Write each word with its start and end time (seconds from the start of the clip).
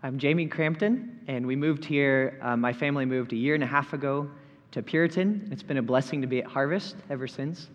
I'm 0.00 0.16
Jamie 0.16 0.46
Crampton, 0.46 1.18
and 1.26 1.44
we 1.44 1.56
moved 1.56 1.84
here. 1.84 2.38
Uh, 2.40 2.56
my 2.56 2.72
family 2.72 3.04
moved 3.04 3.32
a 3.32 3.36
year 3.36 3.56
and 3.56 3.64
a 3.64 3.66
half 3.66 3.94
ago 3.94 4.30
to 4.70 4.80
Puritan. 4.80 5.48
It's 5.50 5.64
been 5.64 5.78
a 5.78 5.82
blessing 5.82 6.20
to 6.20 6.28
be 6.28 6.38
at 6.38 6.46
Harvest 6.46 6.94
ever 7.10 7.26
since. 7.26 7.66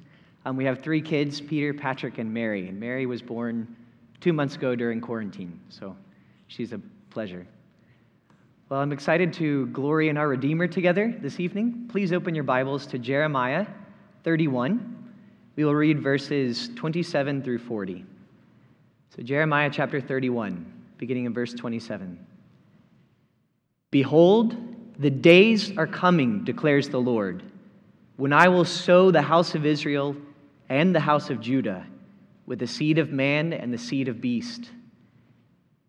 Um, 0.46 0.56
we 0.56 0.64
have 0.64 0.82
three 0.82 1.02
kids 1.02 1.42
Peter, 1.42 1.74
Patrick, 1.74 2.20
and 2.20 2.34
Mary. 2.34 2.70
And 2.70 2.80
Mary 2.80 3.06
was 3.06 3.22
born 3.22 3.76
two 4.22 4.32
months 4.32 4.56
ago 4.56 4.74
during 4.74 5.02
quarantine, 5.02 5.60
so 5.68 5.98
she's 6.48 6.72
a 6.72 6.80
pleasure. 7.10 7.46
Well, 8.70 8.80
I'm 8.80 8.94
excited 8.94 9.34
to 9.34 9.66
glory 9.68 10.08
in 10.08 10.16
our 10.16 10.30
Redeemer 10.30 10.68
together 10.68 11.14
this 11.20 11.42
evening. 11.42 11.90
Please 11.92 12.14
open 12.14 12.34
your 12.34 12.46
Bibles 12.46 12.88
to 12.88 13.00
Jeremiah 13.00 13.68
31. 14.24 15.14
We 15.58 15.66
will 15.66 15.76
read 15.76 16.00
verses 16.00 16.70
27 16.78 17.44
through 17.44 17.60
40. 17.60 18.06
So, 19.14 19.22
Jeremiah 19.22 19.70
chapter 19.70 20.00
31, 20.00 20.73
beginning 20.98 21.26
in 21.26 21.34
verse 21.34 21.54
27. 21.54 22.26
Behold, 23.92 24.56
the 24.98 25.10
days 25.10 25.78
are 25.78 25.88
coming, 25.88 26.44
declares 26.44 26.90
the 26.90 27.00
Lord, 27.00 27.44
when 28.18 28.34
I 28.34 28.48
will 28.48 28.66
sow 28.66 29.12
the 29.12 29.22
house 29.22 29.56
of 29.56 29.66
Israel 29.66 30.16
and 30.70 30.96
the 30.96 31.00
house 31.00 31.30
of 31.30 31.42
Judah 31.42 31.86
with 32.46 32.60
the 32.60 32.68
seed 32.68 32.98
of 32.98 33.12
man 33.12 33.54
and 33.54 33.74
the 33.74 33.78
seed 33.78 34.08
of 34.08 34.22
beast. 34.22 34.72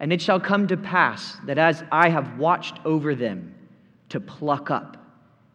And 0.00 0.12
it 0.12 0.20
shall 0.20 0.40
come 0.40 0.66
to 0.68 0.76
pass 0.76 1.36
that 1.46 1.59
as 1.59 1.82
I 1.90 2.09
have 2.09 2.38
watched 2.38 2.78
over 2.84 3.14
them 3.14 3.54
to 4.10 4.20
pluck 4.20 4.70
up 4.70 4.96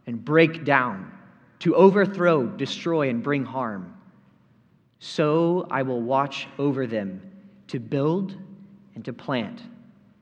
and 0.07 0.23
break 0.23 0.66
down, 0.66 1.12
to 1.59 1.76
overthrow, 1.76 2.48
destroy, 2.48 3.09
and 3.09 3.21
bring 3.21 3.45
harm, 3.45 3.95
so 4.99 5.68
I 5.70 5.84
will 5.84 6.02
watch 6.02 6.48
over 6.57 6.88
them 6.88 7.21
to 7.68 7.79
build 7.79 8.35
and 8.99 9.05
to 9.05 9.13
plant, 9.13 9.62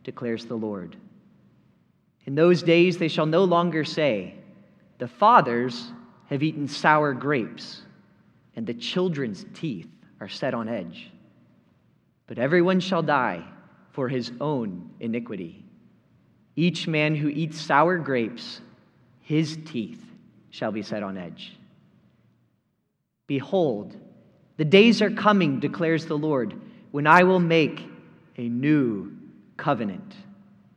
declares 0.04 0.46
the 0.46 0.56
Lord. 0.56 0.96
In 2.28 2.36
those 2.36 2.62
days 2.62 3.00
they 3.00 3.08
shall 3.08 3.26
no 3.26 3.44
longer 3.44 3.84
say, 3.84 4.36
The 5.00 5.08
fathers 5.08 5.92
have 6.28 6.44
eaten 6.44 6.68
sour 6.68 7.12
grapes, 7.14 7.82
and 8.56 8.68
the 8.68 8.76
children's 8.76 9.48
teeth 9.56 9.90
are 10.20 10.30
set 10.30 10.54
on 10.54 10.70
edge. 10.70 11.10
But 12.28 12.38
everyone 12.38 12.80
shall 12.80 13.02
die 13.02 13.44
for 13.94 14.10
his 14.10 14.32
own 14.40 14.92
iniquity. 15.00 15.66
Each 16.56 16.88
man 16.88 17.16
who 17.16 17.30
eats 17.30 17.60
sour 17.60 17.98
grapes, 17.98 18.62
his 19.22 19.58
teeth 19.66 20.06
shall 20.52 20.72
be 20.72 20.84
set 20.84 21.02
on 21.02 21.18
edge. 21.18 21.58
Behold, 23.26 23.96
the 24.58 24.66
days 24.66 25.02
are 25.02 25.10
coming, 25.10 25.60
declares 25.60 26.06
the 26.06 26.16
Lord, 26.16 26.54
when 26.92 27.08
I 27.08 27.24
will 27.24 27.40
make 27.40 27.97
a 28.38 28.48
new 28.50 29.12
covenant 29.58 30.16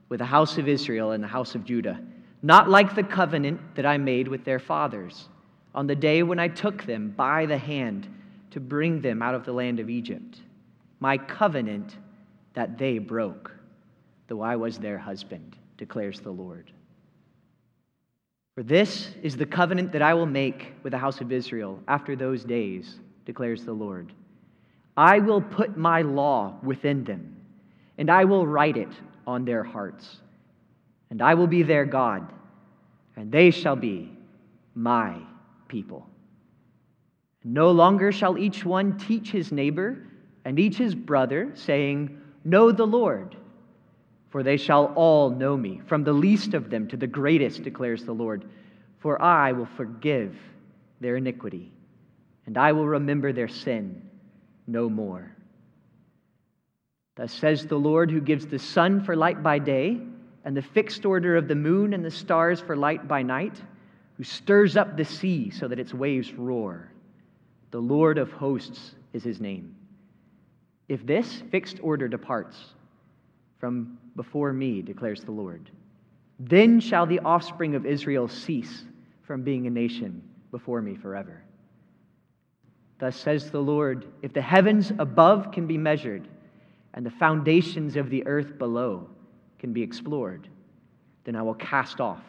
with 0.08 0.19
the 0.19 0.27
house 0.27 0.58
of 0.58 0.69
Israel 0.69 1.12
and 1.12 1.22
the 1.22 1.28
house 1.28 1.55
of 1.55 1.64
Judah, 1.64 2.00
not 2.42 2.69
like 2.69 2.94
the 2.94 3.03
covenant 3.03 3.61
that 3.75 3.86
I 3.86 3.98
made 3.98 4.28
with 4.28 4.44
their 4.44 4.58
fathers 4.58 5.28
on 5.75 5.86
the 5.86 5.94
day 5.94 6.22
when 6.22 6.38
I 6.38 6.48
took 6.48 6.84
them 6.84 7.14
by 7.16 7.47
the 7.47 7.58
hand 7.58 8.08
to 8.50 8.61
bring 8.61 9.00
them 9.00 9.22
out 9.22 9.34
of 9.34 9.44
the 9.44 9.53
land 9.53 9.78
of 9.78 9.88
Egypt, 9.88 10.41
my 10.98 11.16
covenant 11.16 11.97
that 12.55 12.77
they 12.77 12.98
broke, 12.98 13.53
though 14.27 14.41
I 14.41 14.56
was 14.56 14.78
their 14.78 14.98
husband, 14.98 15.56
declares 15.77 16.20
the 16.20 16.31
Lord. 16.31 16.72
For 18.56 18.64
this 18.64 19.11
is 19.22 19.36
the 19.36 19.47
covenant 19.47 19.92
that 19.92 20.03
I 20.03 20.14
will 20.14 20.27
make 20.27 20.72
with 20.83 20.91
the 20.91 20.98
house 20.98 21.20
of 21.20 21.31
Israel 21.31 21.81
after 21.86 22.16
those 22.16 22.44
days, 22.44 22.98
declares 23.25 23.64
the 23.64 23.72
Lord. 23.72 24.12
I 24.97 25.20
will 25.20 25.41
put 25.41 25.77
my 25.77 26.03
law 26.03 26.56
within 26.62 27.05
them, 27.05 27.36
and 27.98 28.10
I 28.10 28.24
will 28.24 28.46
write 28.46 28.77
it 28.77 28.88
on 29.27 29.44
their 29.44 29.62
hearts. 29.62 30.19
And 31.10 31.20
I 31.20 31.34
will 31.34 31.46
be 31.46 31.62
their 31.62 31.84
God, 31.84 32.32
and 33.16 33.32
they 33.32 33.50
shall 33.50 33.77
be 33.77 34.12
my 34.74 35.16
people. 35.69 36.06
No 37.42 37.70
longer 37.70 38.12
shall 38.12 38.38
each 38.38 38.65
one 38.65 38.98
teach 38.98 39.31
his 39.31 39.50
neighbor 39.50 40.06
and 40.44 40.59
each 40.59 40.76
his 40.76 40.94
brother, 40.94 41.50
saying, 41.54 42.20
Know 42.44 42.72
the 42.72 42.87
Lord. 42.87 43.37
For 44.31 44.42
they 44.42 44.56
shall 44.56 44.86
all 44.94 45.31
know 45.31 45.56
me, 45.56 45.81
from 45.86 46.04
the 46.04 46.12
least 46.12 46.54
of 46.54 46.70
them 46.70 46.86
to 46.88 46.97
the 46.97 47.06
greatest, 47.06 47.62
declares 47.62 48.04
the 48.04 48.12
Lord. 48.12 48.44
For 48.98 49.20
I 49.20 49.53
will 49.53 49.66
forgive 49.76 50.36
their 51.00 51.16
iniquity, 51.16 51.72
and 52.47 52.56
I 52.56 52.72
will 52.72 52.86
remember 52.86 53.32
their 53.32 53.48
sin 53.48 54.00
no 54.66 54.88
more. 54.88 55.34
Thus 57.20 57.34
says 57.34 57.66
the 57.66 57.78
Lord, 57.78 58.10
who 58.10 58.22
gives 58.22 58.47
the 58.47 58.58
sun 58.58 59.04
for 59.04 59.14
light 59.14 59.42
by 59.42 59.58
day, 59.58 60.00
and 60.42 60.56
the 60.56 60.62
fixed 60.62 61.04
order 61.04 61.36
of 61.36 61.48
the 61.48 61.54
moon 61.54 61.92
and 61.92 62.03
the 62.03 62.10
stars 62.10 62.62
for 62.62 62.75
light 62.75 63.06
by 63.06 63.20
night, 63.20 63.60
who 64.16 64.25
stirs 64.25 64.75
up 64.75 64.97
the 64.97 65.04
sea 65.04 65.50
so 65.50 65.69
that 65.69 65.78
its 65.78 65.92
waves 65.92 66.32
roar. 66.32 66.91
The 67.72 67.78
Lord 67.78 68.16
of 68.16 68.32
hosts 68.32 68.94
is 69.12 69.22
his 69.22 69.38
name. 69.38 69.76
If 70.88 71.04
this 71.04 71.42
fixed 71.50 71.78
order 71.82 72.09
departs 72.09 72.56
from 73.59 73.98
before 74.16 74.54
me, 74.54 74.80
declares 74.80 75.22
the 75.22 75.30
Lord, 75.30 75.69
then 76.38 76.80
shall 76.80 77.04
the 77.04 77.20
offspring 77.20 77.75
of 77.75 77.84
Israel 77.84 78.28
cease 78.28 78.84
from 79.25 79.42
being 79.42 79.66
a 79.66 79.70
nation 79.70 80.22
before 80.50 80.80
me 80.80 80.94
forever. 80.94 81.42
Thus 82.98 83.14
says 83.14 83.50
the 83.50 83.60
Lord 83.60 84.06
If 84.22 84.32
the 84.32 84.41
heavens 84.41 84.91
above 84.98 85.53
can 85.53 85.66
be 85.66 85.76
measured, 85.76 86.26
and 86.95 87.05
the 87.05 87.11
foundations 87.11 87.97
of 87.97 88.11
the 88.11 88.27
earth 88.27 88.59
below 88.59 89.09
can 89.59 89.73
be 89.73 89.83
explored, 89.83 90.49
then 91.25 91.37
I 91.37 91.43
will 91.43 91.55
cast 91.55 92.01
off 92.01 92.23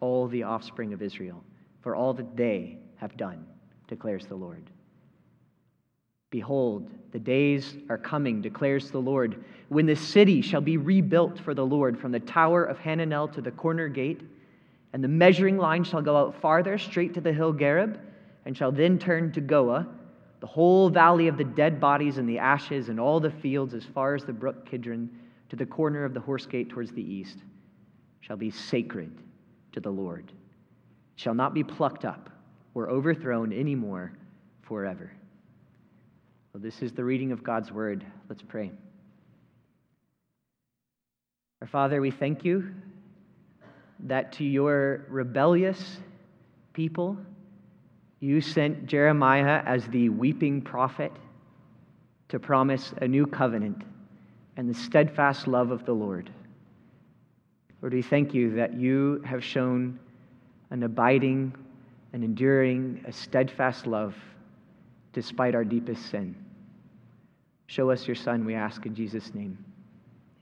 all 0.00 0.28
the 0.28 0.42
offspring 0.42 0.92
of 0.92 1.02
Israel 1.02 1.42
for 1.82 1.96
all 1.96 2.14
that 2.14 2.36
they 2.36 2.78
have 2.96 3.16
done, 3.16 3.46
declares 3.88 4.26
the 4.26 4.34
Lord. 4.34 4.70
Behold, 6.30 6.90
the 7.12 7.18
days 7.18 7.76
are 7.88 7.98
coming, 7.98 8.40
declares 8.40 8.90
the 8.90 8.98
Lord, 8.98 9.44
when 9.68 9.86
the 9.86 9.96
city 9.96 10.42
shall 10.42 10.60
be 10.60 10.76
rebuilt 10.76 11.38
for 11.38 11.54
the 11.54 11.64
Lord 11.64 11.98
from 11.98 12.12
the 12.12 12.20
tower 12.20 12.64
of 12.64 12.78
Hananel 12.78 13.32
to 13.34 13.40
the 13.40 13.52
corner 13.52 13.88
gate, 13.88 14.20
and 14.92 15.02
the 15.02 15.08
measuring 15.08 15.58
line 15.58 15.84
shall 15.84 16.02
go 16.02 16.16
out 16.16 16.40
farther, 16.40 16.76
straight 16.76 17.14
to 17.14 17.20
the 17.20 17.32
hill 17.32 17.52
Gareb, 17.52 17.98
and 18.44 18.56
shall 18.56 18.72
then 18.72 18.98
turn 18.98 19.32
to 19.32 19.40
Goah 19.40 19.86
the 20.44 20.50
whole 20.50 20.90
valley 20.90 21.26
of 21.26 21.38
the 21.38 21.44
dead 21.44 21.80
bodies 21.80 22.18
and 22.18 22.28
the 22.28 22.38
ashes, 22.38 22.90
and 22.90 23.00
all 23.00 23.18
the 23.18 23.30
fields 23.30 23.72
as 23.72 23.82
far 23.82 24.14
as 24.14 24.26
the 24.26 24.32
brook 24.34 24.68
Kidron 24.68 25.08
to 25.48 25.56
the 25.56 25.64
corner 25.64 26.04
of 26.04 26.12
the 26.12 26.20
horse 26.20 26.44
gate 26.44 26.68
towards 26.68 26.92
the 26.92 27.00
east, 27.00 27.38
shall 28.20 28.36
be 28.36 28.50
sacred 28.50 29.10
to 29.72 29.80
the 29.80 29.88
Lord. 29.88 30.28
It 30.28 30.34
shall 31.16 31.32
not 31.32 31.54
be 31.54 31.64
plucked 31.64 32.04
up 32.04 32.28
or 32.74 32.90
overthrown 32.90 33.54
any 33.54 33.74
more 33.74 34.12
forever. 34.60 35.10
Well, 36.52 36.62
this 36.62 36.82
is 36.82 36.92
the 36.92 37.04
reading 37.04 37.32
of 37.32 37.42
God's 37.42 37.72
word. 37.72 38.04
Let's 38.28 38.42
pray. 38.42 38.70
Our 41.62 41.66
Father, 41.66 42.02
we 42.02 42.10
thank 42.10 42.44
you 42.44 42.68
that 44.00 44.32
to 44.32 44.44
your 44.44 45.06
rebellious 45.08 46.00
people, 46.74 47.16
you 48.24 48.40
sent 48.40 48.86
Jeremiah 48.86 49.62
as 49.66 49.86
the 49.88 50.08
weeping 50.08 50.62
prophet 50.62 51.12
to 52.30 52.38
promise 52.38 52.94
a 53.02 53.06
new 53.06 53.26
covenant 53.26 53.82
and 54.56 54.66
the 54.66 54.72
steadfast 54.72 55.46
love 55.46 55.70
of 55.70 55.84
the 55.84 55.92
Lord. 55.92 56.30
Lord, 57.82 57.92
we 57.92 58.00
thank 58.00 58.32
you 58.32 58.54
that 58.54 58.72
you 58.72 59.22
have 59.26 59.44
shown 59.44 59.98
an 60.70 60.84
abiding, 60.84 61.54
an 62.14 62.22
enduring, 62.22 63.04
a 63.06 63.12
steadfast 63.12 63.86
love 63.86 64.14
despite 65.12 65.54
our 65.54 65.64
deepest 65.64 66.10
sin. 66.10 66.34
Show 67.66 67.90
us 67.90 68.06
your 68.06 68.16
Son, 68.16 68.46
we 68.46 68.54
ask 68.54 68.86
in 68.86 68.94
Jesus' 68.94 69.34
name. 69.34 69.62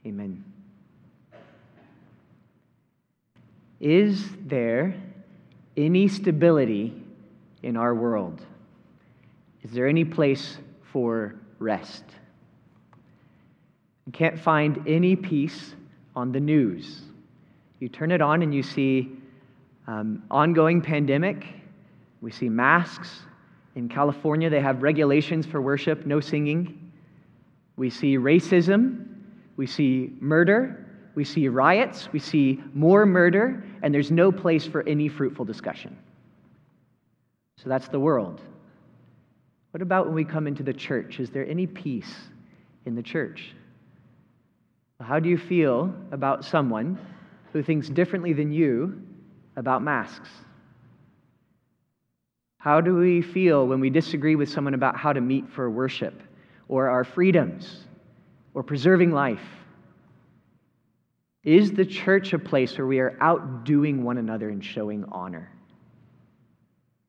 Amen. 0.07 0.41
Is 3.81 4.25
there 4.45 4.95
any 5.75 6.07
stability 6.07 7.02
in 7.63 7.77
our 7.77 7.95
world? 7.95 8.41
Is 9.63 9.71
there 9.71 9.87
any 9.87 10.05
place 10.05 10.57
for 10.91 11.35
rest? 11.59 12.03
You 14.05 14.11
can't 14.11 14.37
find 14.37 14.83
any 14.85 15.15
peace 15.15 15.75
on 16.15 16.31
the 16.31 16.39
news. 16.39 17.01
You 17.79 17.89
turn 17.89 18.11
it 18.11 18.21
on 18.21 18.41
and 18.41 18.53
you 18.53 18.61
see 18.61 19.11
um, 19.87 20.23
ongoing 20.29 20.81
pandemic. 20.81 21.45
We 22.21 22.31
see 22.31 22.49
masks. 22.49 23.09
In 23.75 23.89
California, 23.89 24.49
they 24.49 24.61
have 24.61 24.83
regulations 24.83 25.45
for 25.45 25.61
worship, 25.61 26.05
no 26.05 26.19
singing. 26.19 26.91
We 27.75 27.89
see 27.89 28.17
racism. 28.17 29.07
We 29.57 29.65
see 29.65 30.13
murder. 30.19 30.85
We 31.15 31.23
see 31.23 31.47
riots. 31.47 32.09
We 32.11 32.19
see 32.19 32.61
more 32.73 33.05
murder. 33.05 33.63
And 33.81 33.93
there's 33.93 34.11
no 34.11 34.31
place 34.31 34.67
for 34.67 34.87
any 34.87 35.07
fruitful 35.07 35.45
discussion. 35.45 35.97
So 37.57 37.69
that's 37.69 37.87
the 37.87 37.99
world. 37.99 38.41
What 39.71 39.81
about 39.81 40.05
when 40.05 40.15
we 40.15 40.25
come 40.25 40.47
into 40.47 40.63
the 40.63 40.73
church? 40.73 41.19
Is 41.19 41.29
there 41.29 41.47
any 41.47 41.65
peace 41.65 42.13
in 42.85 42.95
the 42.95 43.01
church? 43.01 43.53
How 45.01 45.19
do 45.19 45.29
you 45.29 45.37
feel 45.37 45.93
about 46.11 46.45
someone 46.45 46.97
who 47.51 47.61
thinks 47.63 47.89
differently 47.89 48.33
than 48.33 48.51
you 48.51 49.01
about 49.55 49.81
masks? 49.81 50.29
How 52.57 52.79
do 52.79 52.95
we 52.95 53.21
feel 53.21 53.67
when 53.67 53.81
we 53.81 53.89
disagree 53.89 54.35
with 54.35 54.49
someone 54.49 54.73
about 54.73 54.95
how 54.95 55.11
to 55.11 55.19
meet 55.19 55.49
for 55.49 55.69
worship 55.69 56.13
or 56.69 56.87
our 56.87 57.03
freedoms 57.03 57.85
or 58.53 58.63
preserving 58.63 59.11
life? 59.11 59.43
Is 61.43 61.73
the 61.73 61.85
church 61.85 62.31
a 62.31 62.39
place 62.39 62.77
where 62.77 62.87
we 62.87 62.99
are 62.99 63.17
outdoing 63.19 64.03
one 64.03 64.17
another 64.17 64.49
and 64.49 64.63
showing 64.63 65.03
honor? 65.11 65.51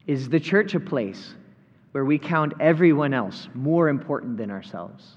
Is 0.06 0.28
the 0.28 0.40
church 0.40 0.74
a 0.74 0.80
place 0.80 1.34
where 1.92 2.04
we 2.04 2.18
count 2.18 2.52
everyone 2.60 3.14
else 3.14 3.48
more 3.54 3.88
important 3.88 4.36
than 4.36 4.50
ourselves? 4.50 5.16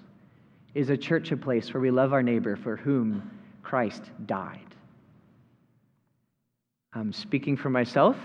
Is 0.74 0.89
a 0.89 0.98
church 0.98 1.31
a 1.31 1.38
place 1.38 1.74
where 1.74 1.81
we 1.81 1.92
love 1.92 2.13
our 2.13 2.24
neighbor 2.24 2.56
for 2.56 2.78
whom 2.78 3.30
Christ 3.63 4.04
died? 4.25 4.60
I'm 6.94 7.12
speaking 7.12 7.57
for 7.57 7.69
myself. 7.69 8.16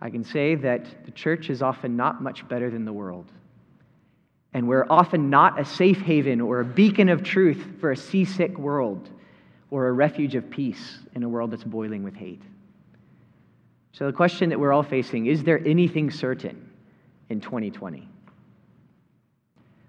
I 0.00 0.10
can 0.10 0.24
say 0.24 0.54
that 0.56 1.04
the 1.04 1.10
church 1.10 1.50
is 1.50 1.62
often 1.62 1.96
not 1.96 2.22
much 2.22 2.46
better 2.48 2.70
than 2.70 2.84
the 2.84 2.92
world. 2.92 3.30
And 4.54 4.66
we're 4.66 4.86
often 4.88 5.28
not 5.28 5.60
a 5.60 5.64
safe 5.64 6.00
haven 6.00 6.40
or 6.40 6.60
a 6.60 6.64
beacon 6.64 7.08
of 7.10 7.22
truth 7.22 7.62
for 7.80 7.90
a 7.90 7.96
seasick 7.96 8.56
world 8.58 9.10
or 9.70 9.88
a 9.88 9.92
refuge 9.92 10.34
of 10.34 10.48
peace 10.48 10.98
in 11.14 11.22
a 11.22 11.28
world 11.28 11.50
that's 11.50 11.64
boiling 11.64 12.02
with 12.02 12.14
hate. 12.14 12.42
So, 13.96 14.04
the 14.04 14.12
question 14.12 14.50
that 14.50 14.60
we're 14.60 14.74
all 14.74 14.82
facing 14.82 15.24
is 15.24 15.42
there 15.42 15.58
anything 15.66 16.10
certain 16.10 16.68
in 17.30 17.40
2020? 17.40 18.06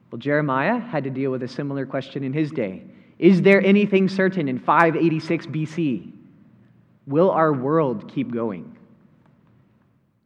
Well, 0.09 0.17
Jeremiah 0.17 0.79
had 0.79 1.03
to 1.03 1.09
deal 1.09 1.29
with 1.29 1.43
a 1.43 1.47
similar 1.47 1.85
question 1.85 2.23
in 2.23 2.31
his 2.31 2.49
day. 2.49 2.83
Is 3.19 3.41
there 3.41 3.61
anything 3.61 4.07
certain 4.07 4.47
in 4.47 4.59
586 4.59 5.47
BC? 5.47 6.09
Will 7.05 7.29
our 7.31 7.51
world 7.51 8.09
keep 8.09 8.31
going? 8.31 8.77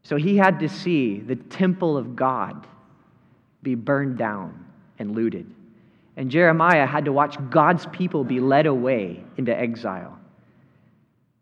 So 0.03 0.15
he 0.15 0.37
had 0.37 0.59
to 0.59 0.69
see 0.69 1.19
the 1.19 1.35
temple 1.35 1.97
of 1.97 2.15
God 2.15 2.67
be 3.63 3.73
burned 3.73 4.15
down 4.15 4.63
and 4.99 5.15
looted. 5.15 5.51
And 6.17 6.29
Jeremiah 6.29 6.85
had 6.85 7.05
to 7.05 7.11
watch 7.11 7.35
God's 7.49 7.87
people 7.87 8.23
be 8.23 8.39
led 8.39 8.67
away 8.67 9.23
into 9.37 9.57
exile. 9.57 10.20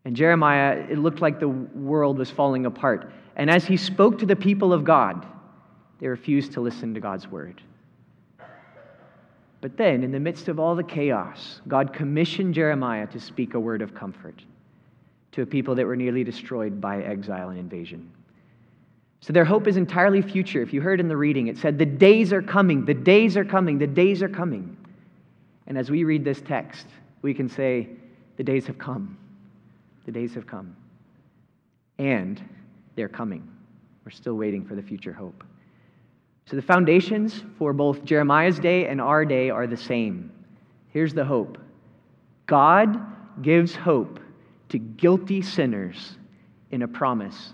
And 0.04 0.16
Jeremiah, 0.16 0.86
it 0.88 0.98
looked 0.98 1.20
like 1.20 1.40
the 1.40 1.48
world 1.48 2.18
was 2.18 2.30
falling 2.30 2.66
apart. 2.66 3.12
And 3.36 3.50
as 3.50 3.64
he 3.64 3.76
spoke 3.76 4.18
to 4.18 4.26
the 4.26 4.36
people 4.36 4.72
of 4.72 4.84
God, 4.84 5.26
they 5.98 6.08
refused 6.08 6.52
to 6.52 6.60
listen 6.60 6.94
to 6.94 7.00
God's 7.00 7.28
word. 7.28 7.62
But 9.60 9.76
then, 9.76 10.02
in 10.02 10.10
the 10.10 10.20
midst 10.20 10.48
of 10.48 10.58
all 10.58 10.74
the 10.74 10.82
chaos, 10.82 11.60
God 11.68 11.92
commissioned 11.92 12.54
Jeremiah 12.54 13.06
to 13.08 13.20
speak 13.20 13.52
a 13.54 13.60
word 13.60 13.82
of 13.82 13.94
comfort 13.94 14.42
to 15.32 15.42
a 15.42 15.46
people 15.46 15.74
that 15.74 15.86
were 15.86 15.96
nearly 15.96 16.24
destroyed 16.24 16.80
by 16.80 17.02
exile 17.02 17.50
and 17.50 17.58
invasion. 17.58 18.10
So 19.20 19.34
their 19.34 19.44
hope 19.44 19.68
is 19.68 19.76
entirely 19.76 20.22
future. 20.22 20.62
If 20.62 20.72
you 20.72 20.80
heard 20.80 20.98
in 20.98 21.08
the 21.08 21.16
reading, 21.16 21.48
it 21.48 21.58
said, 21.58 21.78
The 21.78 21.86
days 21.86 22.32
are 22.32 22.42
coming, 22.42 22.86
the 22.86 22.94
days 22.94 23.36
are 23.36 23.44
coming, 23.44 23.78
the 23.78 23.86
days 23.86 24.22
are 24.22 24.28
coming. 24.28 24.76
And 25.66 25.76
as 25.76 25.90
we 25.90 26.04
read 26.04 26.24
this 26.24 26.40
text, 26.40 26.86
we 27.20 27.34
can 27.34 27.48
say, 27.48 27.88
The 28.38 28.42
days 28.42 28.66
have 28.66 28.78
come. 28.78 29.18
The 30.06 30.12
days 30.12 30.34
have 30.34 30.46
come. 30.46 30.76
And 31.98 32.42
they're 32.96 33.08
coming. 33.08 33.48
We're 34.04 34.10
still 34.10 34.34
waiting 34.34 34.64
for 34.64 34.74
the 34.74 34.82
future 34.82 35.12
hope. 35.12 35.44
So 36.46 36.56
the 36.56 36.62
foundations 36.62 37.44
for 37.58 37.72
both 37.72 38.04
Jeremiah's 38.04 38.58
day 38.58 38.88
and 38.88 39.00
our 39.00 39.24
day 39.24 39.50
are 39.50 39.66
the 39.66 39.76
same. 39.76 40.32
Here's 40.88 41.14
the 41.14 41.24
hope 41.24 41.58
God 42.46 42.98
gives 43.42 43.74
hope 43.74 44.18
to 44.70 44.78
guilty 44.78 45.42
sinners 45.42 46.16
in 46.70 46.82
a 46.82 46.88
promise 46.88 47.52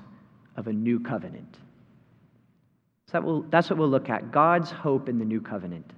of 0.57 0.69
a 0.69 0.73
new 0.73 1.01
covenant. 1.01 1.59
So 3.07 3.13
that 3.13 3.25
will, 3.25 3.43
that's 3.51 3.71
what 3.71 3.79
we'll 3.79 3.89
look 3.89 4.09
at 4.09 4.33
God's 4.33 4.71
hope 4.71 5.09
in 5.09 5.19
the 5.19 5.25
new 5.25 5.41
covenant. 5.41 5.93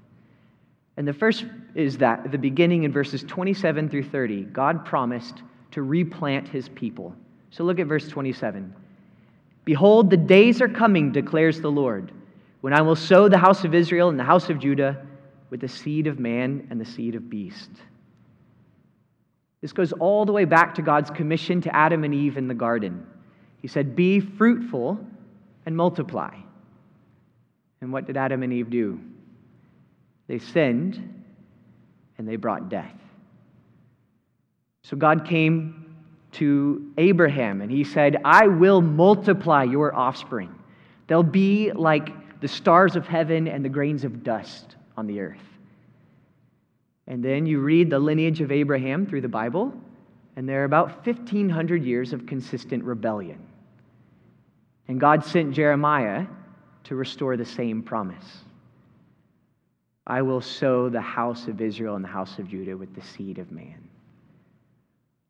And 0.96 1.06
the 1.06 1.12
first 1.12 1.46
is 1.76 1.98
that 1.98 2.30
the 2.32 2.38
beginning 2.38 2.82
in 2.82 2.92
verses 2.92 3.22
27 3.22 3.88
through 3.88 4.02
30, 4.02 4.42
God 4.44 4.84
promised 4.84 5.42
to 5.72 5.82
replant 5.82 6.48
his 6.48 6.68
people. 6.68 7.14
So 7.50 7.64
look 7.64 7.78
at 7.78 7.86
verse 7.86 8.08
27. 8.08 8.74
Behold, 9.64 10.10
the 10.10 10.16
days 10.16 10.60
are 10.62 10.68
coming, 10.68 11.12
declares 11.12 11.60
the 11.60 11.70
Lord, 11.70 12.12
when 12.60 12.72
I 12.72 12.80
will 12.80 12.96
sow 12.96 13.28
the 13.28 13.38
house 13.38 13.64
of 13.64 13.74
Israel 13.74 14.08
and 14.08 14.18
the 14.18 14.24
house 14.24 14.48
of 14.48 14.58
Judah 14.58 15.04
with 15.50 15.60
the 15.60 15.68
seed 15.68 16.06
of 16.06 16.18
man 16.18 16.66
and 16.70 16.80
the 16.80 16.84
seed 16.84 17.14
of 17.14 17.28
beast. 17.28 17.70
This 19.60 19.72
goes 19.72 19.92
all 19.92 20.24
the 20.24 20.32
way 20.32 20.44
back 20.44 20.74
to 20.76 20.82
God's 20.82 21.10
commission 21.10 21.60
to 21.62 21.74
Adam 21.74 22.04
and 22.04 22.14
Eve 22.14 22.36
in 22.36 22.48
the 22.48 22.54
garden. 22.54 23.06
He 23.60 23.68
said, 23.68 23.96
Be 23.96 24.20
fruitful 24.20 24.98
and 25.66 25.76
multiply. 25.76 26.34
And 27.80 27.92
what 27.92 28.06
did 28.06 28.16
Adam 28.16 28.42
and 28.42 28.52
Eve 28.52 28.70
do? 28.70 29.00
They 30.28 30.38
sinned 30.38 31.24
and 32.18 32.28
they 32.28 32.36
brought 32.36 32.68
death. 32.68 32.94
So 34.82 34.96
God 34.96 35.26
came 35.26 35.96
to 36.32 36.92
Abraham 36.98 37.60
and 37.60 37.70
he 37.70 37.84
said, 37.84 38.18
I 38.24 38.46
will 38.46 38.80
multiply 38.80 39.64
your 39.64 39.94
offspring. 39.94 40.54
They'll 41.06 41.22
be 41.22 41.72
like 41.72 42.40
the 42.40 42.48
stars 42.48 42.96
of 42.96 43.06
heaven 43.06 43.48
and 43.48 43.64
the 43.64 43.68
grains 43.68 44.04
of 44.04 44.22
dust 44.22 44.76
on 44.96 45.06
the 45.06 45.20
earth. 45.20 45.38
And 47.06 47.24
then 47.24 47.46
you 47.46 47.60
read 47.60 47.90
the 47.90 47.98
lineage 47.98 48.40
of 48.40 48.52
Abraham 48.52 49.06
through 49.06 49.22
the 49.22 49.28
Bible, 49.28 49.72
and 50.36 50.48
there 50.48 50.60
are 50.60 50.64
about 50.64 51.06
1,500 51.06 51.82
years 51.82 52.12
of 52.12 52.26
consistent 52.26 52.84
rebellion. 52.84 53.38
And 54.86 55.00
God 55.00 55.24
sent 55.24 55.54
Jeremiah 55.54 56.26
to 56.84 56.94
restore 56.94 57.36
the 57.36 57.44
same 57.44 57.82
promise. 57.82 58.24
I 60.06 60.22
will 60.22 60.40
sow 60.40 60.88
the 60.88 61.00
house 61.00 61.48
of 61.48 61.60
Israel 61.60 61.96
and 61.96 62.04
the 62.04 62.08
house 62.08 62.38
of 62.38 62.48
Judah 62.48 62.76
with 62.76 62.94
the 62.94 63.02
seed 63.02 63.38
of 63.38 63.50
man. 63.50 63.88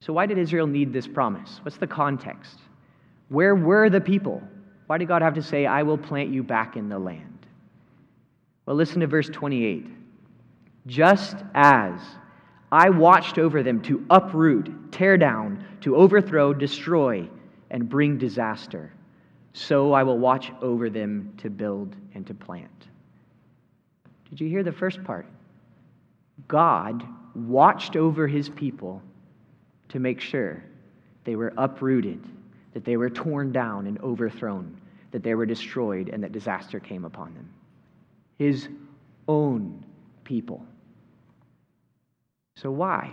So, 0.00 0.12
why 0.12 0.26
did 0.26 0.38
Israel 0.38 0.66
need 0.66 0.92
this 0.92 1.06
promise? 1.06 1.60
What's 1.62 1.76
the 1.76 1.86
context? 1.86 2.58
Where 3.28 3.54
were 3.54 3.90
the 3.90 4.00
people? 4.00 4.42
Why 4.86 4.98
did 4.98 5.08
God 5.08 5.22
have 5.22 5.34
to 5.34 5.42
say, 5.42 5.66
I 5.66 5.82
will 5.82 5.98
plant 5.98 6.30
you 6.30 6.42
back 6.42 6.76
in 6.76 6.88
the 6.88 6.98
land? 6.98 7.46
Well, 8.64 8.76
listen 8.76 9.00
to 9.00 9.06
verse 9.06 9.28
28. 9.28 9.86
Just 10.86 11.36
as 11.54 12.00
I 12.72 12.90
watched 12.90 13.38
over 13.38 13.62
them 13.62 13.82
to 13.82 14.04
uproot, 14.08 14.92
tear 14.92 15.18
down, 15.18 15.64
to 15.82 15.96
overthrow, 15.96 16.54
destroy, 16.54 17.28
and 17.70 17.88
bring 17.88 18.16
disaster 18.16 18.92
so 19.58 19.92
I 19.92 20.04
will 20.04 20.18
watch 20.18 20.52
over 20.62 20.88
them 20.88 21.32
to 21.38 21.50
build 21.50 21.96
and 22.14 22.26
to 22.26 22.34
plant. 22.34 22.86
Did 24.30 24.40
you 24.40 24.48
hear 24.48 24.62
the 24.62 24.72
first 24.72 25.02
part? 25.02 25.26
God 26.46 27.02
watched 27.34 27.96
over 27.96 28.28
his 28.28 28.48
people 28.48 29.02
to 29.88 29.98
make 29.98 30.20
sure 30.20 30.62
they 31.24 31.36
were 31.36 31.52
uprooted, 31.56 32.22
that 32.74 32.84
they 32.84 32.96
were 32.96 33.10
torn 33.10 33.52
down 33.52 33.86
and 33.86 33.98
overthrown, 34.00 34.80
that 35.10 35.22
they 35.22 35.34
were 35.34 35.46
destroyed, 35.46 36.08
and 36.08 36.22
that 36.22 36.32
disaster 36.32 36.80
came 36.80 37.04
upon 37.04 37.34
them. 37.34 37.48
His 38.38 38.68
own 39.26 39.84
people. 40.24 40.64
So, 42.56 42.70
why? 42.70 43.12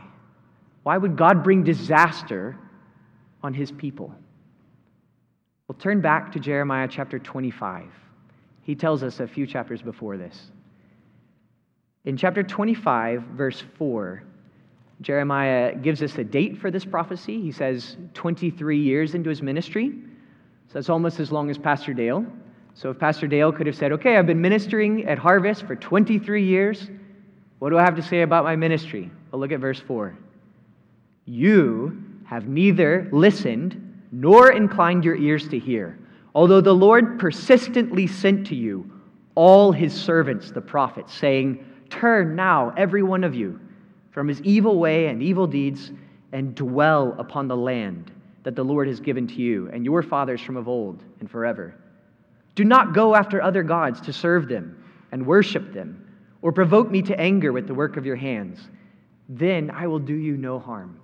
Why 0.84 0.98
would 0.98 1.16
God 1.16 1.44
bring 1.44 1.64
disaster 1.64 2.58
on 3.44 3.54
his 3.54 3.72
people? 3.72 4.14
We'll 5.68 5.78
turn 5.78 6.00
back 6.00 6.32
to 6.34 6.40
Jeremiah 6.40 6.88
chapter 6.90 7.18
25. 7.18 7.86
He 8.62 8.76
tells 8.76 9.04
us 9.04 9.20
a 9.20 9.28
few 9.28 9.48
chapters 9.48 9.82
before 9.82 10.18
this. 10.18 10.52
In 12.06 12.18
chapter 12.18 12.44
25, 12.44 13.24
verse 13.24 13.64
4, 13.78 14.24
Jeremiah 15.02 15.76
gives 15.76 16.02
us 16.02 16.18
a 16.18 16.24
date 16.24 16.58
for 16.58 16.72
this 16.72 16.86
prophecy. 16.86 17.42
He 17.42 17.52
says 17.52 17.98
23 18.14 18.80
years 18.80 19.14
into 19.14 19.30
his 19.30 19.42
ministry. 19.42 19.92
So 20.68 20.74
that's 20.76 20.90
almost 20.90 21.20
as 21.20 21.32
long 21.32 21.50
as 21.50 21.58
Pastor 21.58 21.94
Dale. 21.94 22.26
So 22.74 22.90
if 22.90 23.00
Pastor 23.00 23.28
Dale 23.28 23.52
could 23.52 23.68
have 23.68 23.76
said, 23.76 23.92
Okay, 23.92 24.18
I've 24.18 24.26
been 24.26 24.42
ministering 24.42 25.06
at 25.06 25.18
Harvest 25.18 25.64
for 25.64 25.76
23 25.76 26.46
years, 26.46 26.90
what 27.60 27.70
do 27.70 27.78
I 27.78 27.84
have 27.84 27.96
to 27.96 28.02
say 28.02 28.22
about 28.22 28.44
my 28.44 28.56
ministry? 28.56 29.12
Well, 29.32 29.40
look 29.40 29.52
at 29.52 29.60
verse 29.60 29.80
4. 29.80 30.18
You 31.26 32.02
have 32.26 32.48
neither 32.48 33.10
listened 33.12 33.82
nor 34.12 34.52
inclined 34.52 35.04
your 35.04 35.16
ears 35.16 35.48
to 35.50 35.60
hear, 35.60 35.98
although 36.34 36.62
the 36.62 36.74
Lord 36.74 37.20
persistently 37.20 38.08
sent 38.08 38.48
to 38.48 38.56
you 38.56 38.92
all 39.36 39.72
his 39.72 39.94
servants, 39.94 40.52
the 40.52 40.62
prophets, 40.62 41.14
saying, 41.14 41.66
Turn 41.90 42.36
now, 42.36 42.74
every 42.78 43.04
one 43.04 43.24
of 43.24 43.36
you, 43.36 43.60
from 44.16 44.30
his 44.30 44.42
evil 44.44 44.80
way 44.80 45.08
and 45.08 45.22
evil 45.22 45.46
deeds, 45.46 45.92
and 46.32 46.56
dwell 46.56 47.14
upon 47.20 47.50
the 47.50 47.58
land 47.58 48.14
that 48.44 48.56
the 48.56 48.64
Lord 48.64 48.88
has 48.88 49.02
given 49.02 49.28
to 49.28 49.34
you 49.34 49.70
and 49.74 49.84
your 49.84 50.02
fathers 50.02 50.40
from 50.40 50.56
of 50.56 50.70
old 50.70 51.04
and 51.20 51.30
forever. 51.30 51.76
Do 52.56 52.64
not 52.64 52.94
go 52.94 53.14
after 53.14 53.42
other 53.42 53.62
gods 53.62 54.00
to 54.02 54.14
serve 54.14 54.48
them 54.48 54.82
and 55.12 55.28
worship 55.28 55.74
them, 55.74 56.02
or 56.42 56.54
provoke 56.54 56.90
me 56.90 57.02
to 57.02 57.20
anger 57.20 57.52
with 57.52 57.68
the 57.68 57.74
work 57.74 57.98
of 57.98 58.06
your 58.06 58.16
hands. 58.16 58.70
then 59.28 59.70
I 59.70 59.86
will 59.88 60.00
do 60.00 60.14
you 60.16 60.38
no 60.38 60.60
harm. 60.60 60.98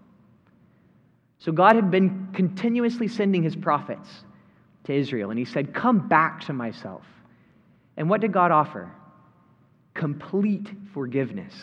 So 1.40 1.52
God 1.52 1.76
had 1.76 1.92
been 1.92 2.30
continuously 2.32 3.10
sending 3.10 3.44
his 3.44 3.58
prophets 3.58 4.08
to 4.86 4.94
Israel, 4.94 5.32
and 5.32 5.38
he 5.40 5.44
said, 5.44 5.74
Come 5.74 6.08
back 6.08 6.46
to 6.46 6.54
myself. 6.54 7.04
And 7.98 8.10
what 8.10 8.22
did 8.22 8.32
God 8.32 8.52
offer? 8.52 8.90
Complete 9.94 10.70
forgiveness. 10.94 11.54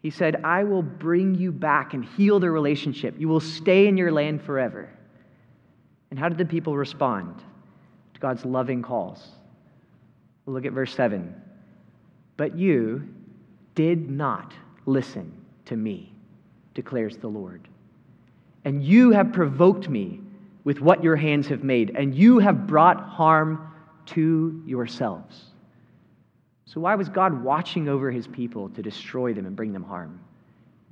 He 0.00 0.10
said, 0.10 0.44
I 0.44 0.64
will 0.64 0.82
bring 0.82 1.34
you 1.34 1.50
back 1.50 1.94
and 1.94 2.04
heal 2.04 2.38
the 2.38 2.50
relationship. 2.50 3.16
You 3.18 3.28
will 3.28 3.40
stay 3.40 3.88
in 3.88 3.96
your 3.96 4.12
land 4.12 4.42
forever. 4.42 4.88
And 6.10 6.18
how 6.18 6.28
did 6.28 6.38
the 6.38 6.44
people 6.44 6.76
respond 6.76 7.34
to 8.14 8.20
God's 8.20 8.44
loving 8.44 8.82
calls? 8.82 9.26
We'll 10.46 10.54
look 10.54 10.66
at 10.66 10.72
verse 10.72 10.94
7. 10.94 11.34
But 12.36 12.56
you 12.56 13.08
did 13.74 14.08
not 14.08 14.54
listen 14.86 15.32
to 15.66 15.76
me, 15.76 16.12
declares 16.74 17.16
the 17.16 17.28
Lord. 17.28 17.68
And 18.64 18.82
you 18.82 19.10
have 19.10 19.32
provoked 19.32 19.88
me 19.88 20.20
with 20.64 20.80
what 20.80 21.02
your 21.02 21.16
hands 21.16 21.48
have 21.48 21.64
made, 21.64 21.90
and 21.96 22.14
you 22.14 22.38
have 22.38 22.66
brought 22.66 23.00
harm 23.00 23.72
to 24.06 24.62
yourselves. 24.66 25.44
So, 26.68 26.82
why 26.82 26.94
was 26.96 27.08
God 27.08 27.42
watching 27.42 27.88
over 27.88 28.10
his 28.10 28.26
people 28.26 28.68
to 28.70 28.82
destroy 28.82 29.32
them 29.32 29.46
and 29.46 29.56
bring 29.56 29.72
them 29.72 29.82
harm? 29.82 30.20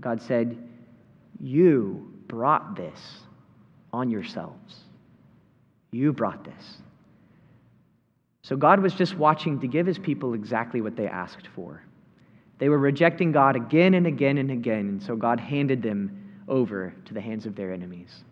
God 0.00 0.22
said, 0.22 0.56
You 1.38 2.14
brought 2.28 2.76
this 2.76 2.98
on 3.92 4.10
yourselves. 4.10 4.84
You 5.90 6.14
brought 6.14 6.44
this. 6.44 6.78
So, 8.40 8.56
God 8.56 8.80
was 8.80 8.94
just 8.94 9.18
watching 9.18 9.60
to 9.60 9.66
give 9.66 9.86
his 9.86 9.98
people 9.98 10.32
exactly 10.32 10.80
what 10.80 10.96
they 10.96 11.08
asked 11.08 11.48
for. 11.54 11.82
They 12.58 12.70
were 12.70 12.78
rejecting 12.78 13.30
God 13.30 13.54
again 13.54 13.92
and 13.92 14.06
again 14.06 14.38
and 14.38 14.50
again, 14.50 14.88
and 14.88 15.02
so 15.02 15.14
God 15.14 15.38
handed 15.38 15.82
them 15.82 16.40
over 16.48 16.94
to 17.04 17.12
the 17.12 17.20
hands 17.20 17.44
of 17.44 17.54
their 17.54 17.74
enemies. 17.74 18.24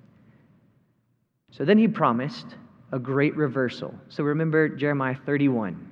So 1.51 1.67
then 1.67 1.77
he 1.77 1.89
promised 1.89 2.57
a 2.91 2.99
great 2.99 3.37
reversal. 3.37 3.95
So 4.09 4.25
remember 4.25 4.67
Jeremiah 4.71 5.17
31. 5.27 5.91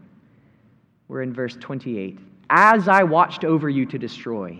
We're 1.13 1.21
in 1.21 1.35
verse 1.35 1.59
28. 1.61 2.19
As 2.49 2.89
I 2.89 3.03
watched 3.03 3.45
over 3.45 3.69
you 3.69 3.85
to 3.85 3.99
destroy, 3.99 4.59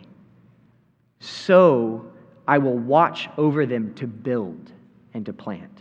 so 1.19 2.05
I 2.47 2.59
will 2.59 2.77
watch 2.77 3.31
over 3.39 3.65
them 3.65 3.95
to 3.95 4.07
build 4.07 4.71
and 5.15 5.25
to 5.25 5.33
plant. 5.33 5.81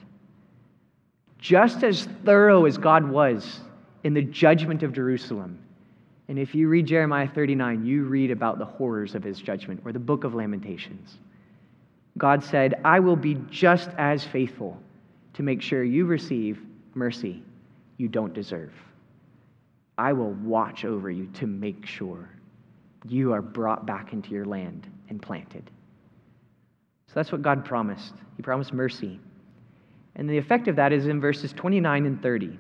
Just 1.40 1.84
as 1.84 2.08
thorough 2.24 2.64
as 2.64 2.78
God 2.78 3.04
was 3.04 3.60
in 4.06 4.14
the 4.14 4.22
judgment 4.22 4.82
of 4.82 4.94
Jerusalem, 4.94 5.60
and 6.30 6.40
if 6.40 6.56
you 6.56 6.70
read 6.70 6.86
Jeremiah 6.86 7.28
39, 7.28 7.86
you 7.86 8.06
read 8.06 8.32
about 8.32 8.58
the 8.58 8.64
horrors 8.64 9.14
of 9.14 9.26
his 9.26 9.42
judgment, 9.42 9.82
or 9.84 9.92
the 9.92 10.00
book 10.00 10.24
of 10.24 10.34
Lamentations. 10.36 11.18
God 12.18 12.42
said, 12.42 12.80
I 12.86 13.02
will 13.02 13.18
be 13.18 13.36
just 13.50 13.90
as 13.98 14.24
faithful 14.24 14.82
to 15.34 15.44
make 15.44 15.62
sure 15.62 15.84
you 15.84 16.06
receive 16.06 16.62
mercy 16.96 17.44
you 17.98 18.08
don't 18.08 18.34
deserve. 18.34 18.72
I 19.98 20.14
will 20.14 20.34
watch 20.34 20.86
over 20.86 21.10
you 21.10 21.28
to 21.36 21.48
make 21.48 21.86
sure 21.86 22.30
you 23.08 23.34
are 23.34 23.42
brought 23.42 23.86
back 23.86 24.14
into 24.14 24.32
your 24.32 24.46
land 24.46 24.88
and 25.10 25.22
planted. 25.22 25.70
So 27.08 27.14
that's 27.16 27.32
what 27.32 27.42
God 27.42 27.66
promised. 27.66 28.14
He 28.38 28.44
promised 28.44 28.74
mercy. 28.74 29.20
And 30.16 30.30
the 30.30 30.38
effect 30.38 30.68
of 30.68 30.76
that 30.78 30.94
is 30.94 31.08
in 31.08 31.20
verses 31.20 31.54
29 31.54 32.06
and 32.06 32.22
30. 32.22 32.58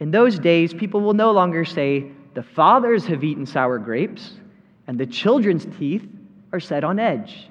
In 0.00 0.10
those 0.10 0.38
days, 0.38 0.74
people 0.74 1.00
will 1.00 1.14
no 1.14 1.30
longer 1.30 1.64
say, 1.64 2.10
the 2.34 2.42
fathers 2.42 3.04
have 3.06 3.22
eaten 3.22 3.46
sour 3.46 3.78
grapes, 3.78 4.32
and 4.86 4.98
the 4.98 5.06
children's 5.06 5.66
teeth 5.78 6.06
are 6.52 6.60
set 6.60 6.82
on 6.82 6.98
edge. 6.98 7.48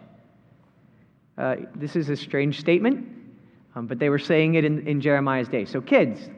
Uh, 1.37 1.55
this 1.75 1.95
is 1.95 2.09
a 2.09 2.15
strange 2.15 2.59
statement, 2.59 3.07
um, 3.75 3.87
but 3.87 3.99
they 3.99 4.09
were 4.09 4.19
saying 4.19 4.55
it 4.55 4.65
in, 4.65 4.85
in 4.87 4.99
Jeremiah's 4.99 5.47
day. 5.47 5.65
So, 5.65 5.81
kids, 5.81 6.29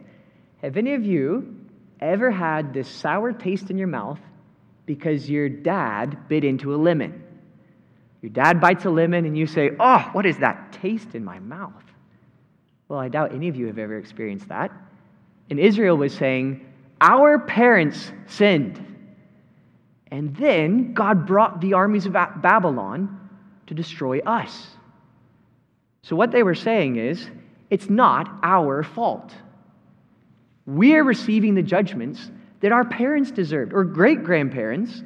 have 0.61 0.77
any 0.77 0.93
of 0.93 1.05
you 1.05 1.62
ever 2.03 2.31
had 2.31 2.73
this 2.73 2.87
sour 2.87 3.33
taste 3.33 3.69
in 3.69 3.77
your 3.77 3.87
mouth 3.87 4.19
because 4.85 5.29
your 5.29 5.49
dad 5.49 6.27
bit 6.27 6.43
into 6.43 6.73
a 6.73 6.77
lemon? 6.77 7.23
Your 8.21 8.31
dad 8.31 8.61
bites 8.61 8.85
a 8.85 8.89
lemon, 8.89 9.25
and 9.25 9.37
you 9.37 9.45
say, 9.45 9.71
Oh, 9.79 10.09
what 10.13 10.25
is 10.25 10.37
that 10.37 10.71
taste 10.73 11.13
in 11.13 11.25
my 11.25 11.39
mouth? 11.39 11.83
Well, 12.87 12.99
I 12.99 13.09
doubt 13.09 13.33
any 13.33 13.49
of 13.49 13.55
you 13.55 13.67
have 13.67 13.77
ever 13.77 13.97
experienced 13.97 14.47
that. 14.49 14.71
And 15.49 15.59
Israel 15.59 15.97
was 15.97 16.13
saying, 16.13 16.65
our 17.03 17.37
parents 17.37 18.11
sinned. 18.27 18.79
And 20.09 20.33
then 20.37 20.93
God 20.93 21.27
brought 21.27 21.59
the 21.59 21.73
armies 21.73 22.05
of 22.05 22.13
Babylon 22.13 23.19
to 23.67 23.73
destroy 23.73 24.19
us. 24.19 24.67
So, 26.03 26.15
what 26.15 26.31
they 26.31 26.43
were 26.43 26.55
saying 26.55 26.95
is, 26.95 27.29
it's 27.69 27.89
not 27.89 28.39
our 28.41 28.83
fault. 28.83 29.33
We're 30.65 31.03
receiving 31.03 31.55
the 31.55 31.63
judgments 31.63 32.31
that 32.61 32.71
our 32.71 32.85
parents 32.85 33.31
deserved, 33.31 33.73
or 33.73 33.83
great 33.83 34.23
grandparents. 34.23 35.03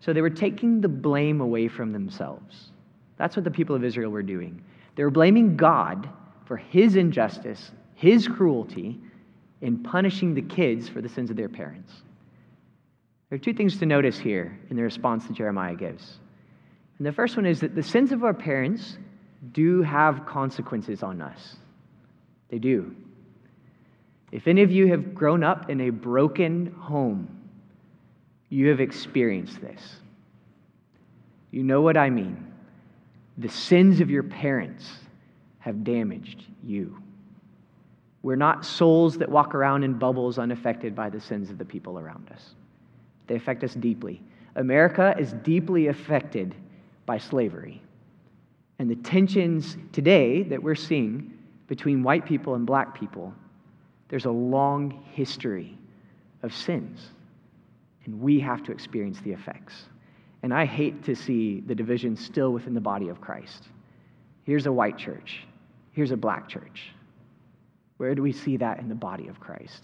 So, 0.00 0.12
they 0.12 0.22
were 0.22 0.30
taking 0.30 0.80
the 0.80 0.88
blame 0.88 1.40
away 1.40 1.68
from 1.68 1.92
themselves. 1.92 2.72
That's 3.16 3.36
what 3.36 3.44
the 3.44 3.50
people 3.50 3.76
of 3.76 3.84
Israel 3.84 4.10
were 4.10 4.22
doing. 4.22 4.62
They 4.96 5.04
were 5.04 5.10
blaming 5.10 5.56
God 5.56 6.08
for 6.46 6.56
his 6.56 6.96
injustice, 6.96 7.70
his 7.94 8.26
cruelty, 8.26 8.98
in 9.60 9.82
punishing 9.82 10.34
the 10.34 10.42
kids 10.42 10.88
for 10.88 11.00
the 11.00 11.08
sins 11.08 11.30
of 11.30 11.36
their 11.36 11.48
parents. 11.48 11.92
There 13.28 13.36
are 13.36 13.40
two 13.40 13.54
things 13.54 13.78
to 13.78 13.86
notice 13.86 14.18
here 14.18 14.58
in 14.70 14.76
the 14.76 14.82
response 14.82 15.26
that 15.26 15.34
Jeremiah 15.36 15.76
gives. 15.76 16.18
And 16.98 17.06
the 17.06 17.12
first 17.12 17.36
one 17.36 17.46
is 17.46 17.60
that 17.60 17.74
the 17.74 17.82
sins 17.82 18.10
of 18.10 18.24
our 18.24 18.34
parents 18.34 18.98
do 19.52 19.82
have 19.82 20.26
consequences 20.26 21.02
on 21.02 21.20
us. 21.20 21.56
They 22.48 22.58
do. 22.58 22.94
If 24.32 24.46
any 24.46 24.62
of 24.62 24.70
you 24.70 24.86
have 24.88 25.14
grown 25.14 25.42
up 25.42 25.70
in 25.70 25.80
a 25.80 25.90
broken 25.90 26.74
home, 26.78 27.28
you 28.48 28.68
have 28.68 28.80
experienced 28.80 29.60
this. 29.60 29.80
You 31.50 31.62
know 31.62 31.80
what 31.80 31.96
I 31.96 32.10
mean. 32.10 32.52
The 33.38 33.48
sins 33.48 34.00
of 34.00 34.10
your 34.10 34.22
parents 34.22 34.88
have 35.58 35.82
damaged 35.82 36.44
you. 36.62 37.02
We're 38.22 38.36
not 38.36 38.64
souls 38.64 39.16
that 39.18 39.28
walk 39.28 39.54
around 39.54 39.82
in 39.82 39.94
bubbles 39.94 40.38
unaffected 40.38 40.94
by 40.94 41.10
the 41.10 41.20
sins 41.20 41.50
of 41.50 41.58
the 41.58 41.64
people 41.64 41.98
around 41.98 42.28
us. 42.32 42.54
They 43.26 43.34
affect 43.34 43.64
us 43.64 43.74
deeply. 43.74 44.22
America 44.56 45.14
is 45.18 45.32
deeply 45.44 45.86
affected 45.86 46.54
by 47.06 47.18
slavery. 47.18 47.80
And 48.78 48.90
the 48.90 48.96
tensions 48.96 49.76
today 49.92 50.42
that 50.44 50.62
we're 50.62 50.74
seeing 50.74 51.32
between 51.66 52.02
white 52.02 52.26
people 52.26 52.56
and 52.56 52.66
black 52.66 52.98
people, 52.98 53.32
there's 54.10 54.26
a 54.26 54.30
long 54.30 55.02
history 55.12 55.78
of 56.42 56.52
sins. 56.52 57.10
And 58.04 58.20
we 58.20 58.40
have 58.40 58.62
to 58.64 58.72
experience 58.72 59.20
the 59.20 59.32
effects. 59.32 59.84
And 60.42 60.52
I 60.52 60.64
hate 60.64 61.04
to 61.04 61.14
see 61.14 61.60
the 61.60 61.74
division 61.74 62.16
still 62.16 62.52
within 62.52 62.74
the 62.74 62.80
body 62.80 63.08
of 63.08 63.20
Christ. 63.20 63.68
Here's 64.42 64.66
a 64.66 64.72
white 64.72 64.98
church, 64.98 65.44
here's 65.92 66.10
a 66.10 66.16
black 66.16 66.48
church. 66.48 66.90
Where 67.98 68.14
do 68.14 68.22
we 68.22 68.32
see 68.32 68.56
that 68.56 68.78
in 68.80 68.88
the 68.88 68.94
body 68.94 69.28
of 69.28 69.38
Christ? 69.38 69.82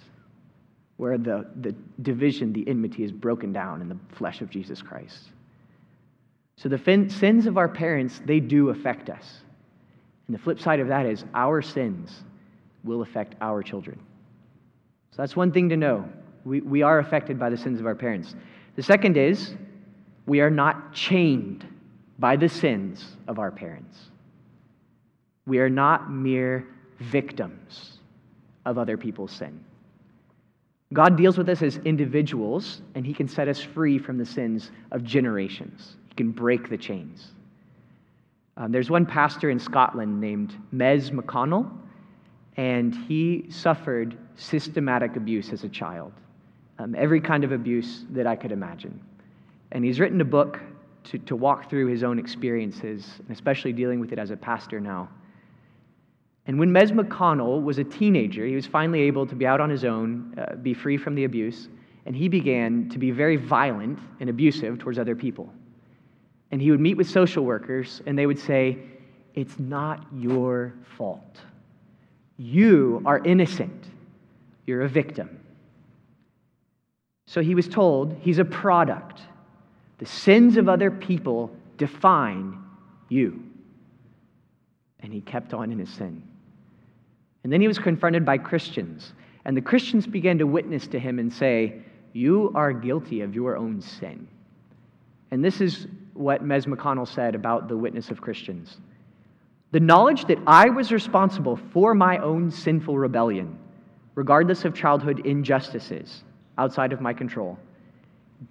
Where 0.96 1.18
the, 1.18 1.46
the 1.60 1.74
division, 2.00 2.52
the 2.52 2.66
enmity 2.66 3.04
is 3.04 3.12
broken 3.12 3.52
down 3.52 3.82
in 3.82 3.88
the 3.88 3.98
flesh 4.16 4.40
of 4.40 4.48
Jesus 4.48 4.80
Christ. 4.80 5.30
So 6.56 6.70
the 6.70 6.78
fin- 6.78 7.10
sins 7.10 7.46
of 7.46 7.58
our 7.58 7.68
parents, 7.68 8.22
they 8.24 8.40
do 8.40 8.70
affect 8.70 9.10
us. 9.10 9.42
And 10.26 10.34
the 10.34 10.40
flip 10.40 10.58
side 10.58 10.80
of 10.80 10.88
that 10.88 11.04
is 11.04 11.26
our 11.34 11.60
sins 11.60 12.24
will 12.82 13.02
affect 13.02 13.34
our 13.42 13.62
children. 13.62 14.00
So 15.16 15.22
that's 15.22 15.34
one 15.34 15.50
thing 15.50 15.70
to 15.70 15.78
know. 15.78 16.06
We, 16.44 16.60
we 16.60 16.82
are 16.82 16.98
affected 16.98 17.38
by 17.38 17.48
the 17.48 17.56
sins 17.56 17.80
of 17.80 17.86
our 17.86 17.94
parents. 17.94 18.34
The 18.74 18.82
second 18.82 19.16
is 19.16 19.54
we 20.26 20.42
are 20.42 20.50
not 20.50 20.92
chained 20.92 21.66
by 22.18 22.36
the 22.36 22.50
sins 22.50 23.16
of 23.26 23.38
our 23.38 23.50
parents. 23.50 23.96
We 25.46 25.58
are 25.58 25.70
not 25.70 26.12
mere 26.12 26.66
victims 26.98 27.96
of 28.66 28.76
other 28.76 28.98
people's 28.98 29.32
sin. 29.32 29.64
God 30.92 31.16
deals 31.16 31.38
with 31.38 31.48
us 31.48 31.62
as 31.62 31.78
individuals, 31.78 32.82
and 32.94 33.06
He 33.06 33.14
can 33.14 33.26
set 33.26 33.48
us 33.48 33.58
free 33.58 33.98
from 33.98 34.18
the 34.18 34.26
sins 34.26 34.70
of 34.92 35.02
generations. 35.02 35.96
He 36.10 36.14
can 36.14 36.30
break 36.30 36.68
the 36.68 36.76
chains. 36.76 37.28
Um, 38.58 38.70
there's 38.70 38.90
one 38.90 39.06
pastor 39.06 39.48
in 39.48 39.58
Scotland 39.58 40.20
named 40.20 40.54
Mez 40.74 41.10
McConnell, 41.10 41.70
and 42.56 42.94
he 42.94 43.46
suffered 43.50 44.16
systematic 44.36 45.16
abuse 45.16 45.52
as 45.52 45.64
a 45.64 45.68
child, 45.68 46.12
um, 46.78 46.94
every 46.94 47.20
kind 47.20 47.44
of 47.44 47.52
abuse 47.52 48.04
that 48.10 48.26
I 48.26 48.36
could 48.36 48.52
imagine. 48.52 49.00
And 49.72 49.84
he's 49.84 50.00
written 50.00 50.20
a 50.20 50.24
book 50.24 50.60
to, 51.04 51.18
to 51.18 51.36
walk 51.36 51.68
through 51.68 51.86
his 51.88 52.02
own 52.02 52.18
experiences, 52.18 53.06
and 53.18 53.30
especially 53.30 53.72
dealing 53.72 54.00
with 54.00 54.12
it 54.12 54.18
as 54.18 54.30
a 54.30 54.36
pastor 54.36 54.80
now. 54.80 55.08
And 56.46 56.58
when 56.58 56.70
Mez 56.70 56.92
McConnell 56.92 57.62
was 57.62 57.78
a 57.78 57.84
teenager, 57.84 58.46
he 58.46 58.54
was 58.54 58.66
finally 58.66 59.00
able 59.02 59.26
to 59.26 59.34
be 59.34 59.46
out 59.46 59.60
on 59.60 59.68
his 59.68 59.84
own, 59.84 60.34
uh, 60.38 60.54
be 60.56 60.74
free 60.74 60.96
from 60.96 61.14
the 61.14 61.24
abuse, 61.24 61.68
and 62.06 62.14
he 62.14 62.28
began 62.28 62.88
to 62.90 62.98
be 62.98 63.10
very 63.10 63.36
violent 63.36 63.98
and 64.20 64.30
abusive 64.30 64.78
towards 64.78 64.98
other 64.98 65.16
people. 65.16 65.52
And 66.52 66.62
he 66.62 66.70
would 66.70 66.80
meet 66.80 66.96
with 66.96 67.10
social 67.10 67.44
workers, 67.44 68.00
and 68.06 68.16
they 68.16 68.26
would 68.26 68.38
say, 68.38 68.78
It's 69.34 69.58
not 69.58 70.06
your 70.12 70.74
fault. 70.96 71.40
You 72.38 73.02
are 73.04 73.18
innocent. 73.24 73.86
You're 74.66 74.82
a 74.82 74.88
victim. 74.88 75.40
So 77.26 77.40
he 77.40 77.54
was 77.54 77.68
told 77.68 78.16
he's 78.20 78.38
a 78.38 78.44
product. 78.44 79.22
The 79.98 80.06
sins 80.06 80.56
of 80.56 80.68
other 80.68 80.90
people 80.90 81.50
define 81.76 82.58
you. 83.08 83.42
And 85.00 85.12
he 85.12 85.20
kept 85.20 85.54
on 85.54 85.72
in 85.72 85.78
his 85.78 85.90
sin. 85.90 86.22
And 87.44 87.52
then 87.52 87.60
he 87.60 87.68
was 87.68 87.78
confronted 87.78 88.24
by 88.24 88.38
Christians. 88.38 89.12
And 89.44 89.56
the 89.56 89.62
Christians 89.62 90.06
began 90.06 90.38
to 90.38 90.46
witness 90.46 90.86
to 90.88 90.98
him 90.98 91.18
and 91.18 91.32
say, 91.32 91.80
You 92.12 92.50
are 92.54 92.72
guilty 92.72 93.20
of 93.20 93.34
your 93.34 93.56
own 93.56 93.80
sin. 93.80 94.26
And 95.30 95.44
this 95.44 95.60
is 95.60 95.86
what 96.14 96.44
Mez 96.44 96.66
McConnell 96.66 97.06
said 97.06 97.34
about 97.34 97.68
the 97.68 97.76
witness 97.76 98.10
of 98.10 98.20
Christians. 98.20 98.78
The 99.76 99.80
knowledge 99.80 100.24
that 100.28 100.38
I 100.46 100.70
was 100.70 100.90
responsible 100.90 101.56
for 101.70 101.94
my 101.94 102.16
own 102.16 102.50
sinful 102.50 102.96
rebellion, 102.96 103.58
regardless 104.14 104.64
of 104.64 104.74
childhood 104.74 105.26
injustices 105.26 106.24
outside 106.56 106.94
of 106.94 107.02
my 107.02 107.12
control, 107.12 107.58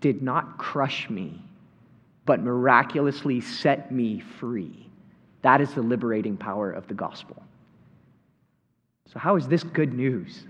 did 0.01 0.21
not 0.21 0.59
crush 0.59 1.09
me, 1.09 1.41
but 2.27 2.43
miraculously 2.43 3.41
set 3.41 3.91
me 3.91 4.19
free. 4.19 4.87
That 5.41 5.61
is 5.61 5.73
the 5.73 5.81
liberating 5.81 6.37
power 6.37 6.69
of 6.69 6.87
the 6.87 6.93
gospel. 6.93 7.41
So, 9.11 9.17
how 9.17 9.35
is 9.35 9.47
this 9.47 9.63
good 9.63 9.95
news? 9.95 10.43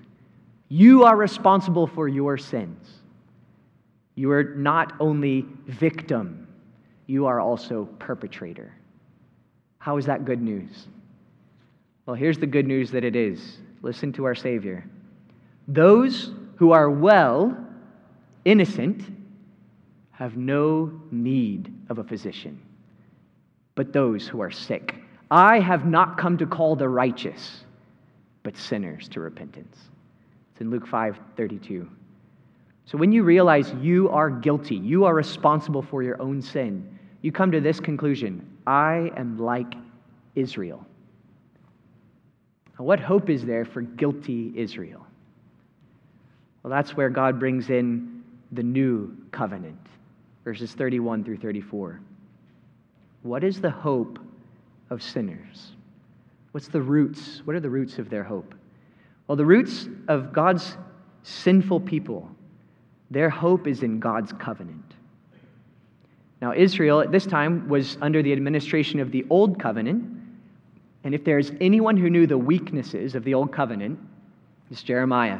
You 0.67 1.05
are 1.05 1.15
responsible 1.15 1.88
for 1.88 2.10
your 2.10 2.38
sins. 2.38 2.86
You 4.15 4.29
are 4.32 4.44
not 4.44 4.91
only 5.00 5.46
victim, 5.67 6.50
you 7.08 7.27
are 7.27 7.39
also 7.39 7.86
perpetrator. 7.98 8.74
How 9.86 9.98
is 9.98 10.08
that 10.08 10.25
good 10.25 10.42
news? 10.42 10.88
Well, 12.08 12.15
here's 12.15 12.39
the 12.39 12.48
good 12.48 12.65
news 12.65 12.89
that 12.89 13.04
it 13.04 13.15
is. 13.15 13.60
Listen 13.84 14.12
to 14.13 14.25
our 14.25 14.34
Savior. 14.34 14.84
Those 15.68 16.32
who 16.56 16.72
are 16.72 16.89
well, 16.89 17.56
innocent, 18.46 19.04
have 20.10 20.38
no 20.38 20.92
need 21.12 21.72
of 21.89 22.00
a 22.00 22.04
physician, 22.04 22.60
but 23.75 23.94
those 23.94 24.27
who 24.27 24.42
are 24.42 24.50
sick. 24.50 24.96
I 25.30 25.60
have 25.60 25.86
not 25.86 26.18
come 26.18 26.36
to 26.39 26.48
call 26.48 26.75
the 26.75 26.89
righteous, 26.89 27.63
but 28.42 28.58
sinners 28.58 29.08
to 29.10 29.20
repentance. 29.20 29.77
It's 30.51 30.62
in 30.62 30.72
Luke 30.72 30.88
5 30.88 31.20
32. 31.38 31.88
So 32.86 32.98
when 32.98 33.12
you 33.12 33.22
realize 33.22 33.72
you 33.80 34.10
are 34.10 34.32
guilty, 34.32 34.77
you 34.77 35.06
are 35.06 35.13
responsible 35.13 35.84
for 35.84 36.01
your 36.01 36.20
own 36.20 36.42
sin, 36.42 36.98
you 37.22 37.32
come 37.32 37.51
to 37.51 37.62
this 37.62 37.80
conclusion 37.80 38.50
I 38.67 39.12
am 39.15 39.38
like 39.38 39.74
Israel. 40.36 40.86
Now, 42.77 42.86
what 42.86 43.00
hope 43.00 43.29
is 43.29 43.45
there 43.45 43.65
for 43.65 43.81
guilty 43.81 44.51
Israel? 44.55 45.05
Well, 46.63 46.72
that's 46.72 46.98
where 46.98 47.10
God 47.10 47.39
brings 47.39 47.69
in 47.69 48.24
the 48.51 48.63
new 48.63 49.15
covenant, 49.31 49.79
verses 50.43 50.74
31 50.74 51.24
through 51.24 51.38
34. 51.38 52.01
What 53.22 53.43
is 53.43 53.62
the 53.62 53.69
hope 53.69 54.19
of 54.89 55.01
sinners? 55.01 55.72
What's 56.51 56.67
the 56.67 56.81
roots? 56.81 57.41
What 57.45 57.55
are 57.55 57.60
the 57.60 57.69
roots 57.69 58.00
of 58.00 58.10
their 58.10 58.24
hope? 58.24 58.55
Well, 59.27 59.36
the 59.36 59.45
roots 59.45 59.88
of 60.07 60.34
God's 60.34 60.77
sinful 61.24 61.81
people, 61.81 62.29
their 63.12 63.29
hope 63.29 63.67
is 63.67 63.84
in 63.84 64.00
God's 64.00 64.34
covenant. 64.34 64.95
Now, 66.42 66.54
Israel 66.54 67.01
at 67.01 67.12
this 67.12 67.25
time 67.25 67.70
was 67.70 67.98
under 68.01 68.22
the 68.22 68.34
administration 68.34 69.00
of 69.00 69.12
the 69.12 69.25
Old 69.30 69.60
Covenant. 69.60 70.06
And 71.04 71.15
if 71.15 71.24
there's 71.24 71.51
anyone 71.62 71.98
who 71.98 72.10
knew 72.10 72.27
the 72.27 72.38
weaknesses 72.38 73.15
of 73.15 73.24
the 73.24 73.34
Old 73.34 73.51
Covenant, 73.51 74.00
it's 74.71 74.84
Jeremiah. 74.84 75.39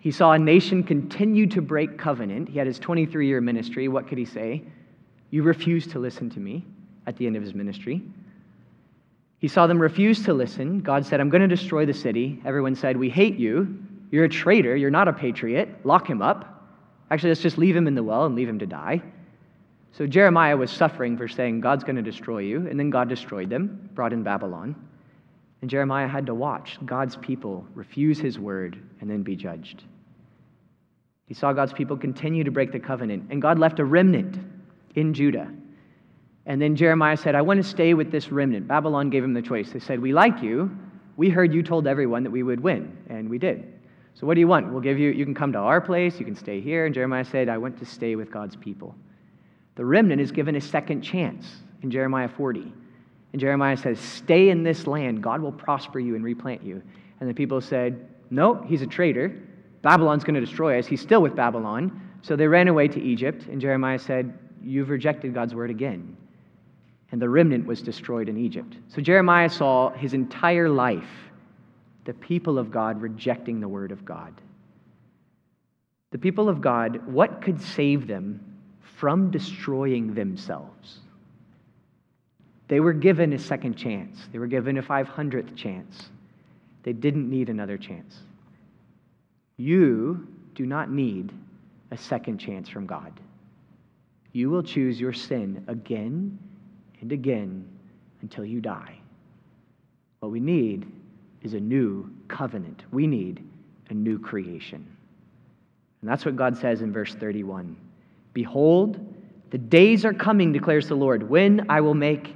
He 0.00 0.10
saw 0.10 0.32
a 0.32 0.38
nation 0.38 0.82
continue 0.82 1.46
to 1.46 1.62
break 1.62 1.96
covenant. 1.96 2.48
He 2.48 2.58
had 2.58 2.66
his 2.66 2.80
23 2.80 3.26
year 3.26 3.40
ministry. 3.40 3.86
What 3.86 4.08
could 4.08 4.18
he 4.18 4.24
say? 4.24 4.64
You 5.30 5.44
refuse 5.44 5.86
to 5.88 6.00
listen 6.00 6.28
to 6.30 6.40
me 6.40 6.64
at 7.06 7.16
the 7.16 7.26
end 7.26 7.36
of 7.36 7.42
his 7.42 7.54
ministry. 7.54 8.02
He 9.38 9.48
saw 9.48 9.66
them 9.66 9.80
refuse 9.80 10.24
to 10.24 10.34
listen. 10.34 10.80
God 10.80 11.06
said, 11.06 11.20
I'm 11.20 11.30
going 11.30 11.40
to 11.42 11.48
destroy 11.48 11.86
the 11.86 11.94
city. 11.94 12.40
Everyone 12.44 12.74
said, 12.74 12.96
We 12.96 13.10
hate 13.10 13.36
you. 13.36 13.78
You're 14.10 14.24
a 14.24 14.28
traitor. 14.28 14.76
You're 14.76 14.90
not 14.90 15.08
a 15.08 15.12
patriot. 15.12 15.68
Lock 15.84 16.08
him 16.08 16.20
up. 16.20 16.68
Actually, 17.10 17.30
let's 17.30 17.40
just 17.40 17.58
leave 17.58 17.74
him 17.74 17.86
in 17.86 17.94
the 17.94 18.02
well 18.02 18.24
and 18.24 18.34
leave 18.34 18.48
him 18.48 18.58
to 18.58 18.66
die. 18.66 19.02
So 19.92 20.06
Jeremiah 20.06 20.56
was 20.56 20.70
suffering 20.70 21.16
for 21.16 21.28
saying, 21.28 21.60
God's 21.60 21.84
going 21.84 21.96
to 21.96 22.02
destroy 22.02 22.38
you. 22.38 22.66
And 22.66 22.78
then 22.78 22.90
God 22.90 23.08
destroyed 23.08 23.50
them, 23.50 23.90
brought 23.94 24.12
in 24.12 24.22
Babylon. 24.22 24.74
And 25.60 25.70
Jeremiah 25.70 26.08
had 26.08 26.26
to 26.26 26.34
watch 26.34 26.78
God's 26.84 27.16
people 27.16 27.66
refuse 27.74 28.18
his 28.18 28.38
word 28.38 28.78
and 29.00 29.08
then 29.08 29.22
be 29.22 29.36
judged. 29.36 29.84
He 31.26 31.34
saw 31.34 31.52
God's 31.52 31.72
people 31.72 31.96
continue 31.96 32.42
to 32.44 32.50
break 32.50 32.72
the 32.72 32.80
covenant, 32.80 33.28
and 33.30 33.40
God 33.40 33.58
left 33.58 33.78
a 33.78 33.84
remnant 33.84 34.38
in 34.96 35.14
Judah. 35.14 35.48
And 36.46 36.60
then 36.60 36.74
Jeremiah 36.74 37.16
said, 37.16 37.34
I 37.34 37.42
want 37.42 37.62
to 37.62 37.68
stay 37.68 37.94
with 37.94 38.10
this 38.10 38.32
remnant. 38.32 38.66
Babylon 38.66 39.08
gave 39.08 39.22
him 39.22 39.32
the 39.32 39.40
choice. 39.40 39.70
They 39.70 39.78
said, 39.78 40.00
We 40.00 40.12
like 40.12 40.42
you. 40.42 40.76
We 41.16 41.30
heard 41.30 41.54
you 41.54 41.62
told 41.62 41.86
everyone 41.86 42.24
that 42.24 42.30
we 42.30 42.42
would 42.42 42.60
win, 42.60 42.96
and 43.08 43.30
we 43.30 43.38
did. 43.38 43.72
So 44.14 44.26
what 44.26 44.34
do 44.34 44.40
you 44.40 44.48
want? 44.48 44.72
We'll 44.72 44.82
give 44.82 44.98
you, 44.98 45.10
you 45.10 45.24
can 45.24 45.34
come 45.34 45.52
to 45.52 45.58
our 45.58 45.80
place, 45.80 46.18
you 46.18 46.26
can 46.26 46.34
stay 46.34 46.60
here. 46.60 46.86
And 46.86 46.94
Jeremiah 46.94 47.24
said, 47.24 47.48
I 47.48 47.58
want 47.58 47.78
to 47.78 47.86
stay 47.86 48.16
with 48.16 48.30
God's 48.30 48.56
people. 48.56 48.94
The 49.74 49.84
remnant 49.84 50.20
is 50.20 50.32
given 50.32 50.56
a 50.56 50.60
second 50.60 51.02
chance 51.02 51.46
in 51.82 51.90
Jeremiah 51.90 52.28
40. 52.28 52.72
And 53.32 53.40
Jeremiah 53.40 53.76
says, 53.76 53.98
Stay 53.98 54.50
in 54.50 54.62
this 54.62 54.86
land. 54.86 55.22
God 55.22 55.40
will 55.40 55.52
prosper 55.52 55.98
you 55.98 56.14
and 56.14 56.24
replant 56.24 56.62
you. 56.62 56.82
And 57.20 57.28
the 57.28 57.34
people 57.34 57.60
said, 57.60 58.08
No, 58.30 58.62
he's 58.62 58.82
a 58.82 58.86
traitor. 58.86 59.34
Babylon's 59.80 60.24
going 60.24 60.34
to 60.34 60.40
destroy 60.40 60.78
us. 60.78 60.86
He's 60.86 61.00
still 61.00 61.22
with 61.22 61.34
Babylon. 61.34 62.00
So 62.22 62.36
they 62.36 62.46
ran 62.46 62.68
away 62.68 62.88
to 62.88 63.00
Egypt. 63.00 63.46
And 63.46 63.60
Jeremiah 63.60 63.98
said, 63.98 64.38
You've 64.62 64.90
rejected 64.90 65.34
God's 65.34 65.54
word 65.54 65.70
again. 65.70 66.16
And 67.10 67.20
the 67.20 67.28
remnant 67.28 67.66
was 67.66 67.82
destroyed 67.82 68.28
in 68.28 68.38
Egypt. 68.38 68.76
So 68.88 69.02
Jeremiah 69.02 69.50
saw 69.50 69.90
his 69.90 70.14
entire 70.14 70.68
life 70.68 71.08
the 72.04 72.14
people 72.14 72.58
of 72.58 72.70
God 72.70 73.00
rejecting 73.00 73.60
the 73.60 73.68
word 73.68 73.92
of 73.92 74.04
God. 74.04 74.34
The 76.10 76.18
people 76.18 76.48
of 76.48 76.60
God, 76.60 77.06
what 77.06 77.42
could 77.42 77.60
save 77.60 78.06
them 78.06 78.51
from 79.02 79.32
destroying 79.32 80.14
themselves. 80.14 81.00
They 82.68 82.78
were 82.78 82.92
given 82.92 83.32
a 83.32 83.38
second 83.38 83.74
chance, 83.74 84.28
they 84.30 84.38
were 84.38 84.46
given 84.46 84.78
a 84.78 84.82
500th 84.82 85.56
chance. 85.56 86.10
They 86.84 86.92
didn't 86.92 87.28
need 87.28 87.48
another 87.48 87.76
chance. 87.76 88.20
You 89.56 90.28
do 90.54 90.66
not 90.66 90.92
need 90.92 91.32
a 91.90 91.96
second 91.96 92.38
chance 92.38 92.68
from 92.68 92.86
God. 92.86 93.12
You 94.34 94.50
will 94.50 94.62
choose 94.62 95.00
your 95.00 95.12
sin 95.12 95.64
again 95.66 96.38
and 97.00 97.10
again 97.10 97.68
until 98.20 98.44
you 98.44 98.60
die. 98.60 99.00
What 100.20 100.30
we 100.30 100.38
need 100.38 100.86
is 101.42 101.54
a 101.54 101.60
new 101.60 102.08
covenant. 102.28 102.84
We 102.92 103.08
need 103.08 103.44
a 103.90 103.94
new 103.94 104.20
creation. 104.20 104.86
And 106.02 106.08
that's 106.08 106.24
what 106.24 106.36
God 106.36 106.56
says 106.56 106.82
in 106.82 106.92
verse 106.92 107.16
31. 107.16 107.76
Behold, 108.32 108.98
the 109.50 109.58
days 109.58 110.04
are 110.04 110.14
coming, 110.14 110.52
declares 110.52 110.88
the 110.88 110.94
Lord, 110.94 111.28
when 111.28 111.66
I 111.68 111.80
will 111.80 111.94
make 111.94 112.34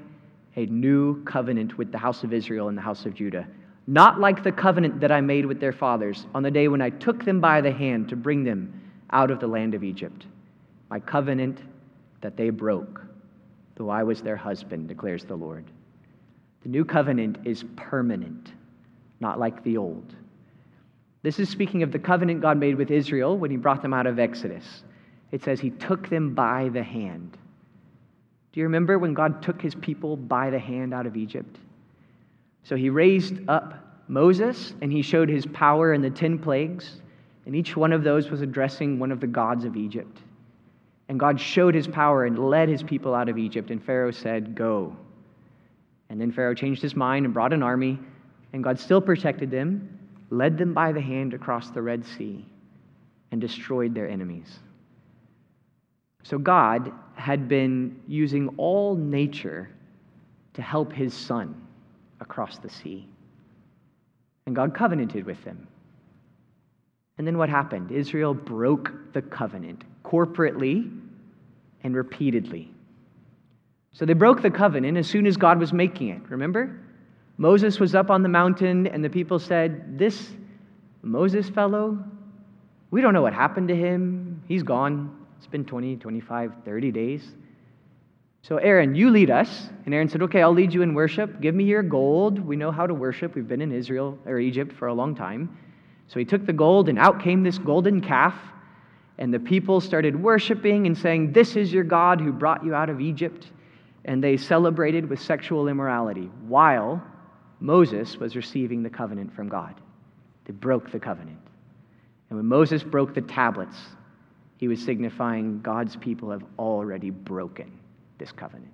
a 0.56 0.66
new 0.66 1.22
covenant 1.24 1.78
with 1.78 1.92
the 1.92 1.98
house 1.98 2.24
of 2.24 2.32
Israel 2.32 2.68
and 2.68 2.76
the 2.76 2.82
house 2.82 3.06
of 3.06 3.14
Judah. 3.14 3.46
Not 3.86 4.18
like 4.18 4.42
the 4.42 4.52
covenant 4.52 5.00
that 5.00 5.12
I 5.12 5.20
made 5.20 5.46
with 5.46 5.60
their 5.60 5.72
fathers 5.72 6.26
on 6.34 6.42
the 6.42 6.50
day 6.50 6.66
when 6.68 6.82
I 6.82 6.90
took 6.90 7.24
them 7.24 7.40
by 7.40 7.60
the 7.60 7.70
hand 7.70 8.08
to 8.08 8.16
bring 8.16 8.42
them 8.42 8.80
out 9.10 9.30
of 9.30 9.38
the 9.38 9.46
land 9.46 9.74
of 9.74 9.84
Egypt. 9.84 10.26
My 10.90 10.98
covenant 10.98 11.60
that 12.20 12.36
they 12.36 12.50
broke, 12.50 13.02
though 13.76 13.90
I 13.90 14.02
was 14.02 14.22
their 14.22 14.36
husband, 14.36 14.88
declares 14.88 15.24
the 15.24 15.36
Lord. 15.36 15.64
The 16.62 16.68
new 16.68 16.84
covenant 16.84 17.38
is 17.44 17.64
permanent, 17.76 18.52
not 19.20 19.38
like 19.38 19.62
the 19.62 19.76
old. 19.76 20.16
This 21.22 21.38
is 21.38 21.48
speaking 21.48 21.82
of 21.82 21.92
the 21.92 21.98
covenant 21.98 22.40
God 22.40 22.58
made 22.58 22.76
with 22.76 22.90
Israel 22.90 23.36
when 23.38 23.50
he 23.50 23.56
brought 23.56 23.82
them 23.82 23.94
out 23.94 24.06
of 24.06 24.18
Exodus 24.18 24.82
it 25.36 25.44
says 25.44 25.60
he 25.60 25.68
took 25.68 26.08
them 26.08 26.34
by 26.34 26.70
the 26.70 26.82
hand. 26.82 27.36
Do 28.52 28.60
you 28.60 28.64
remember 28.64 28.98
when 28.98 29.12
God 29.12 29.42
took 29.42 29.60
his 29.60 29.74
people 29.74 30.16
by 30.16 30.48
the 30.48 30.58
hand 30.58 30.94
out 30.94 31.04
of 31.04 31.14
Egypt? 31.14 31.58
So 32.62 32.74
he 32.74 32.88
raised 32.88 33.46
up 33.46 33.74
Moses 34.08 34.72
and 34.80 34.90
he 34.90 35.02
showed 35.02 35.28
his 35.28 35.44
power 35.44 35.92
in 35.92 36.00
the 36.00 36.08
10 36.08 36.38
plagues, 36.38 37.02
and 37.44 37.54
each 37.54 37.76
one 37.76 37.92
of 37.92 38.02
those 38.02 38.30
was 38.30 38.40
addressing 38.40 38.98
one 38.98 39.12
of 39.12 39.20
the 39.20 39.26
gods 39.26 39.66
of 39.66 39.76
Egypt. 39.76 40.22
And 41.10 41.20
God 41.20 41.38
showed 41.38 41.74
his 41.74 41.86
power 41.86 42.24
and 42.24 42.38
led 42.38 42.70
his 42.70 42.82
people 42.82 43.14
out 43.14 43.28
of 43.28 43.36
Egypt, 43.36 43.70
and 43.70 43.84
Pharaoh 43.84 44.12
said, 44.12 44.54
Go. 44.54 44.96
And 46.08 46.18
then 46.18 46.32
Pharaoh 46.32 46.54
changed 46.54 46.80
his 46.80 46.96
mind 46.96 47.26
and 47.26 47.34
brought 47.34 47.52
an 47.52 47.62
army, 47.62 47.98
and 48.54 48.64
God 48.64 48.80
still 48.80 49.02
protected 49.02 49.50
them, 49.50 49.98
led 50.30 50.56
them 50.56 50.72
by 50.72 50.92
the 50.92 51.00
hand 51.02 51.34
across 51.34 51.68
the 51.68 51.82
Red 51.82 52.06
Sea, 52.06 52.42
and 53.32 53.38
destroyed 53.38 53.94
their 53.94 54.08
enemies. 54.08 54.60
So 56.26 56.38
God 56.38 56.90
had 57.14 57.46
been 57.46 58.00
using 58.08 58.48
all 58.56 58.96
nature 58.96 59.70
to 60.54 60.62
help 60.62 60.92
his 60.92 61.14
son 61.14 61.54
across 62.18 62.58
the 62.58 62.68
sea. 62.68 63.08
And 64.46 64.56
God 64.56 64.74
covenanted 64.74 65.24
with 65.24 65.42
them. 65.44 65.68
And 67.16 67.24
then 67.24 67.38
what 67.38 67.48
happened? 67.48 67.92
Israel 67.92 68.34
broke 68.34 69.12
the 69.12 69.22
covenant 69.22 69.84
corporately 70.04 70.90
and 71.84 71.94
repeatedly. 71.94 72.72
So 73.92 74.04
they 74.04 74.12
broke 74.12 74.42
the 74.42 74.50
covenant 74.50 74.98
as 74.98 75.06
soon 75.06 75.28
as 75.28 75.36
God 75.36 75.60
was 75.60 75.72
making 75.72 76.08
it. 76.08 76.22
Remember? 76.28 76.76
Moses 77.38 77.78
was 77.78 77.94
up 77.94 78.10
on 78.10 78.24
the 78.24 78.28
mountain, 78.28 78.88
and 78.88 79.04
the 79.04 79.10
people 79.10 79.38
said, 79.38 79.96
This 79.96 80.32
Moses 81.02 81.48
fellow, 81.48 81.96
we 82.90 83.00
don't 83.00 83.14
know 83.14 83.22
what 83.22 83.32
happened 83.32 83.68
to 83.68 83.76
him. 83.76 84.42
He's 84.48 84.64
gone. 84.64 85.15
It's 85.38 85.46
been 85.46 85.64
20, 85.64 85.96
25, 85.96 86.52
30 86.64 86.90
days. 86.90 87.34
So, 88.42 88.58
Aaron, 88.58 88.94
you 88.94 89.10
lead 89.10 89.30
us. 89.30 89.70
And 89.84 89.94
Aaron 89.94 90.08
said, 90.08 90.22
Okay, 90.22 90.40
I'll 90.40 90.52
lead 90.52 90.72
you 90.72 90.82
in 90.82 90.94
worship. 90.94 91.40
Give 91.40 91.54
me 91.54 91.64
your 91.64 91.82
gold. 91.82 92.38
We 92.38 92.54
know 92.54 92.70
how 92.70 92.86
to 92.86 92.94
worship. 92.94 93.34
We've 93.34 93.48
been 93.48 93.60
in 93.60 93.72
Israel 93.72 94.18
or 94.24 94.38
Egypt 94.38 94.72
for 94.72 94.88
a 94.88 94.94
long 94.94 95.14
time. 95.14 95.58
So 96.08 96.20
he 96.20 96.24
took 96.24 96.46
the 96.46 96.52
gold, 96.52 96.88
and 96.88 96.98
out 96.98 97.20
came 97.20 97.42
this 97.42 97.58
golden 97.58 98.00
calf. 98.00 98.34
And 99.18 99.34
the 99.34 99.40
people 99.40 99.80
started 99.80 100.14
worshiping 100.14 100.86
and 100.86 100.96
saying, 100.96 101.32
This 101.32 101.56
is 101.56 101.72
your 101.72 101.84
God 101.84 102.20
who 102.20 102.32
brought 102.32 102.64
you 102.64 102.74
out 102.74 102.88
of 102.88 103.00
Egypt. 103.00 103.50
And 104.04 104.22
they 104.22 104.36
celebrated 104.36 105.08
with 105.10 105.20
sexual 105.20 105.66
immorality 105.66 106.30
while 106.46 107.02
Moses 107.58 108.16
was 108.16 108.36
receiving 108.36 108.82
the 108.82 108.90
covenant 108.90 109.34
from 109.34 109.48
God. 109.48 109.74
They 110.44 110.52
broke 110.52 110.92
the 110.92 111.00
covenant. 111.00 111.40
And 112.30 112.38
when 112.38 112.46
Moses 112.46 112.84
broke 112.84 113.14
the 113.14 113.22
tablets, 113.22 113.76
he 114.56 114.68
was 114.68 114.82
signifying 114.82 115.60
God's 115.60 115.96
people 115.96 116.30
have 116.30 116.44
already 116.58 117.10
broken 117.10 117.70
this 118.18 118.32
covenant. 118.32 118.72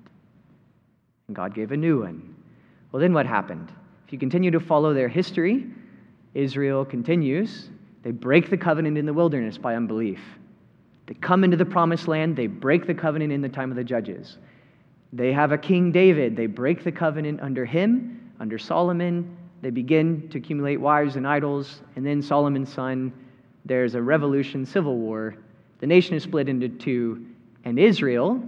And 1.26 1.36
God 1.36 1.54
gave 1.54 1.72
a 1.72 1.76
new 1.76 2.02
one. 2.02 2.34
Well, 2.90 3.00
then 3.00 3.12
what 3.12 3.26
happened? 3.26 3.72
If 4.06 4.12
you 4.12 4.18
continue 4.18 4.50
to 4.50 4.60
follow 4.60 4.94
their 4.94 5.08
history, 5.08 5.66
Israel 6.34 6.84
continues. 6.84 7.70
They 8.02 8.10
break 8.10 8.50
the 8.50 8.56
covenant 8.56 8.98
in 8.98 9.06
the 9.06 9.12
wilderness 9.12 9.58
by 9.58 9.74
unbelief. 9.74 10.20
They 11.06 11.14
come 11.14 11.44
into 11.44 11.56
the 11.56 11.64
promised 11.64 12.08
land, 12.08 12.36
they 12.36 12.46
break 12.46 12.86
the 12.86 12.94
covenant 12.94 13.32
in 13.32 13.40
the 13.40 13.48
time 13.48 13.70
of 13.70 13.76
the 13.76 13.84
judges. 13.84 14.38
They 15.12 15.32
have 15.32 15.52
a 15.52 15.58
King 15.58 15.92
David, 15.92 16.36
they 16.36 16.46
break 16.46 16.84
the 16.84 16.92
covenant 16.92 17.40
under 17.40 17.64
him, 17.64 18.32
under 18.40 18.58
Solomon. 18.58 19.36
They 19.62 19.70
begin 19.70 20.28
to 20.30 20.38
accumulate 20.38 20.78
wives 20.78 21.16
and 21.16 21.26
idols, 21.26 21.82
and 21.96 22.04
then 22.04 22.20
Solomon's 22.20 22.72
son, 22.72 23.12
there's 23.64 23.94
a 23.94 24.02
revolution, 24.02 24.66
civil 24.66 24.96
war. 24.96 25.36
The 25.82 25.88
nation 25.88 26.14
is 26.14 26.22
split 26.22 26.48
into 26.48 26.68
two, 26.68 27.26
and 27.64 27.76
Israel, 27.76 28.40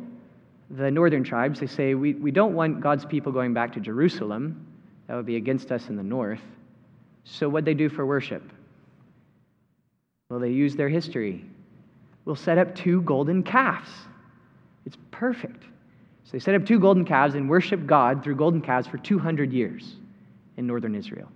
the 0.71 0.89
northern 0.89 1.25
tribes, 1.25 1.59
they 1.59 1.67
say, 1.67 1.95
we, 1.95 2.15
we 2.15 2.31
don't 2.31 2.55
want 2.55 2.81
God's 2.81 3.05
people 3.05 3.33
going 3.33 3.53
back 3.53 3.73
to 3.73 3.81
Jerusalem. 3.81 4.65
That 5.09 5.17
would 5.17 5.27
be 5.27 5.35
against 5.35 5.73
us 5.73 5.89
in 5.89 5.97
the 5.97 6.03
north. 6.05 6.41
So, 7.25 7.49
what'd 7.49 7.65
they 7.65 7.75
do 7.75 7.89
for 7.89 8.07
worship? 8.07 8.45
Well, 10.31 10.39
they 10.39 10.51
use 10.51 10.77
their 10.77 10.89
history. 10.89 11.45
We'll 12.25 12.37
set 12.37 12.57
up 12.57 12.73
two 12.73 13.03
golden 13.03 13.43
calves. 13.43 13.91
It's 14.87 14.97
perfect. 15.11 15.65
So, 16.23 16.31
they 16.31 16.39
set 16.39 16.55
up 16.55 16.65
two 16.65 16.79
golden 16.79 17.05
calves 17.05 17.35
and 17.35 17.51
worship 17.51 17.85
God 17.85 18.23
through 18.23 18.37
golden 18.37 18.61
calves 18.61 18.87
for 18.87 18.99
200 18.99 19.53
years 19.53 19.97
in 20.57 20.69
northern 20.69 20.95
Israel. 20.95 21.33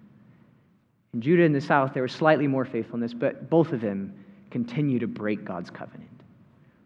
In 1.12 1.20
Judah 1.20 1.42
and 1.42 1.52
the 1.52 1.60
south, 1.60 1.92
there 1.92 2.04
was 2.04 2.12
slightly 2.12 2.46
more 2.46 2.64
faithfulness, 2.64 3.12
but 3.12 3.50
both 3.50 3.72
of 3.72 3.80
them 3.80 4.14
continue 4.50 4.98
to 4.98 5.06
break 5.06 5.44
God's 5.44 5.70
covenant. 5.70 6.08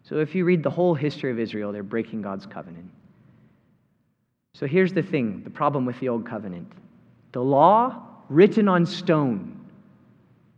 So, 0.05 0.19
if 0.19 0.35
you 0.35 0.45
read 0.45 0.63
the 0.63 0.71
whole 0.71 0.95
history 0.95 1.31
of 1.31 1.39
Israel, 1.39 1.73
they're 1.73 1.83
breaking 1.83 2.23
God's 2.23 2.47
covenant. 2.47 2.91
So, 4.55 4.67
here's 4.67 4.93
the 4.93 5.03
thing 5.03 5.43
the 5.45 5.51
problem 5.51 5.87
with 5.87 5.99
the 6.01 6.09
old 6.09 6.27
covenant 6.27 6.71
the 7.33 7.43
law 7.43 8.03
written 8.29 8.69
on 8.69 8.85
stone 8.85 9.59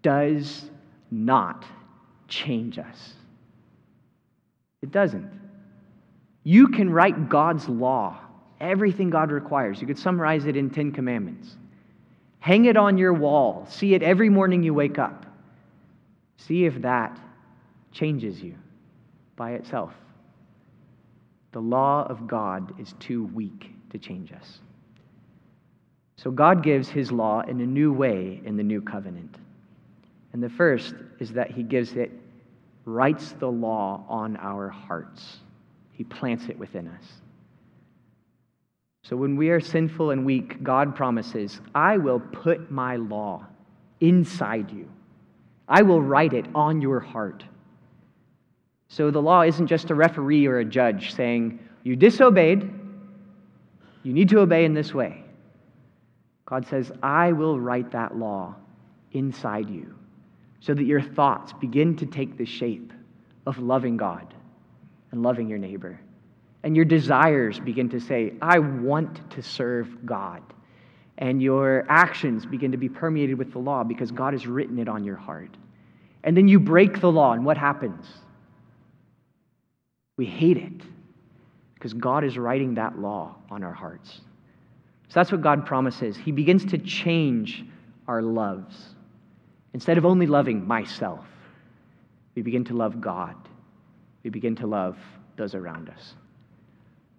does 0.03 0.71
not 1.11 1.65
change 2.29 2.79
us. 2.79 3.15
It 4.83 4.91
doesn't. 4.91 5.31
You 6.43 6.69
can 6.69 6.91
write 6.91 7.29
God's 7.29 7.69
law, 7.69 8.19
everything 8.61 9.09
God 9.09 9.31
requires. 9.31 9.81
You 9.81 9.87
could 9.87 9.99
summarize 9.99 10.45
it 10.45 10.57
in 10.57 10.69
10 10.69 10.93
commandments. 10.93 11.57
Hang 12.41 12.67
it 12.67 12.77
on 12.77 12.99
your 12.99 13.15
wall. 13.15 13.67
See 13.71 13.95
it 13.95 14.03
every 14.03 14.29
morning 14.29 14.63
you 14.63 14.75
wake 14.75 14.99
up. 14.99 15.24
See 16.37 16.65
if 16.65 16.83
that 16.83 17.19
changes 17.93 18.43
you 18.43 18.55
by 19.37 19.53
itself. 19.53 19.93
The 21.53 21.61
law 21.61 22.05
of 22.09 22.27
God 22.27 22.75
is 22.81 22.95
too 22.99 23.25
weak 23.27 23.71
to 23.91 23.99
change 23.99 24.33
us. 24.33 24.59
So 26.17 26.31
God 26.31 26.63
gives 26.63 26.89
his 26.89 27.13
law 27.13 27.41
in 27.41 27.61
a 27.61 27.67
new 27.67 27.93
way 27.93 28.41
in 28.45 28.57
the 28.57 28.63
new 28.63 28.81
covenant. 28.81 29.37
And 30.33 30.43
the 30.43 30.49
first 30.49 30.95
is 31.21 31.33
that 31.33 31.51
he 31.51 31.63
gives 31.63 31.93
it, 31.93 32.11
writes 32.85 33.33
the 33.33 33.51
law 33.51 34.05
on 34.09 34.37
our 34.37 34.69
hearts. 34.69 35.39
He 35.93 36.03
plants 36.05 36.47
it 36.49 36.59
within 36.59 36.89
us. 36.89 37.05
So 39.05 39.17
when 39.17 39.37
we 39.37 39.51
are 39.51 39.61
sinful 39.61 40.11
and 40.11 40.25
weak, 40.25 40.63
God 40.63 40.97
promises, 40.97 41.61
I 41.75 41.99
will 41.99 42.21
put 42.21 42.71
my 42.71 42.97
law 42.97 43.47
inside 44.01 44.73
you. 44.73 44.89
I 45.69 45.83
will 45.83 46.03
write 46.03 46.33
it 46.33 46.47
on 46.55 46.81
your 46.81 47.01
heart. 47.01 47.45
So 48.89 49.11
the 49.11 49.23
law 49.23 49.43
isn't 49.43 49.67
just 49.67 49.91
a 49.91 49.95
referee 49.95 50.47
or 50.47 50.59
a 50.59 50.65
judge 50.65 51.15
saying, 51.15 51.59
You 51.83 51.97
disobeyed, 51.97 52.71
you 54.03 54.13
need 54.13 54.29
to 54.29 54.41
obey 54.41 54.65
in 54.65 54.75
this 54.75 54.93
way. 54.93 55.25
God 56.47 56.67
says, 56.67 56.93
I 57.03 57.33
will 57.33 57.59
write 57.59 57.91
that 57.93 58.17
law 58.17 58.55
inside 59.13 59.71
you 59.71 59.95
so 60.61 60.75
that 60.75 60.85
your 60.85 61.01
thoughts 61.01 61.53
begin 61.55 61.97
to 61.97 62.07
take 62.07 62.37
the 62.37 62.45
shape 62.45 62.93
of 63.47 63.59
loving 63.59 63.97
God 63.97 64.35
and 65.11 65.23
loving 65.23 65.49
your 65.49 65.59
neighbor. 65.59 65.99
And 66.63 66.77
your 66.77 66.85
desires 66.85 67.61
begin 67.61 67.89
to 67.91 68.01
say, 68.01 68.35
I 68.41 68.59
want 68.59 69.31
to 69.33 69.43
serve 69.43 70.07
God. 70.07 70.43
And 71.19 71.41
your 71.41 71.87
actions 71.89 72.45
begin 72.45 72.73
to 72.73 72.77
be 72.77 72.89
permeated 72.89 73.39
with 73.39 73.53
the 73.53 73.59
law 73.59 73.85
because 73.85 74.11
God 74.11 74.33
has 74.33 74.47
written 74.47 74.79
it 74.79 74.89
on 74.89 75.05
your 75.05 75.17
heart. 75.17 75.57
And 76.25 76.37
then 76.37 76.49
you 76.49 76.59
break 76.59 77.01
the 77.01 77.13
law, 77.13 77.33
and 77.33 77.45
what 77.45 77.57
happens? 77.57 78.07
We 80.17 80.27
hate 80.27 80.57
it 80.57 80.83
because 81.75 81.93
God 81.93 82.25
is 82.25 82.39
writing 82.39 82.75
that 82.75 82.99
law 82.99 83.37
on 83.51 83.63
our 83.63 83.73
hearts. 83.73 84.21
So 85.09 85.21
that's 85.21 85.31
what 85.31 85.43
God 85.43 85.67
promises. 85.67 86.17
He 86.17 86.33
begins 86.33 86.65
to 86.67 86.79
change 86.79 87.65
our 88.09 88.23
loves. 88.23 88.75
Instead 89.75 89.99
of 89.99 90.07
only 90.07 90.27
loving 90.27 90.67
myself, 90.67 91.27
we 92.35 92.43
begin 92.43 92.65
to 92.65 92.75
love 92.75 93.01
God. 93.01 93.37
We 94.23 94.31
begin 94.31 94.57
to 94.57 94.67
love 94.67 94.97
those 95.37 95.55
around 95.55 95.91
us. 95.91 96.15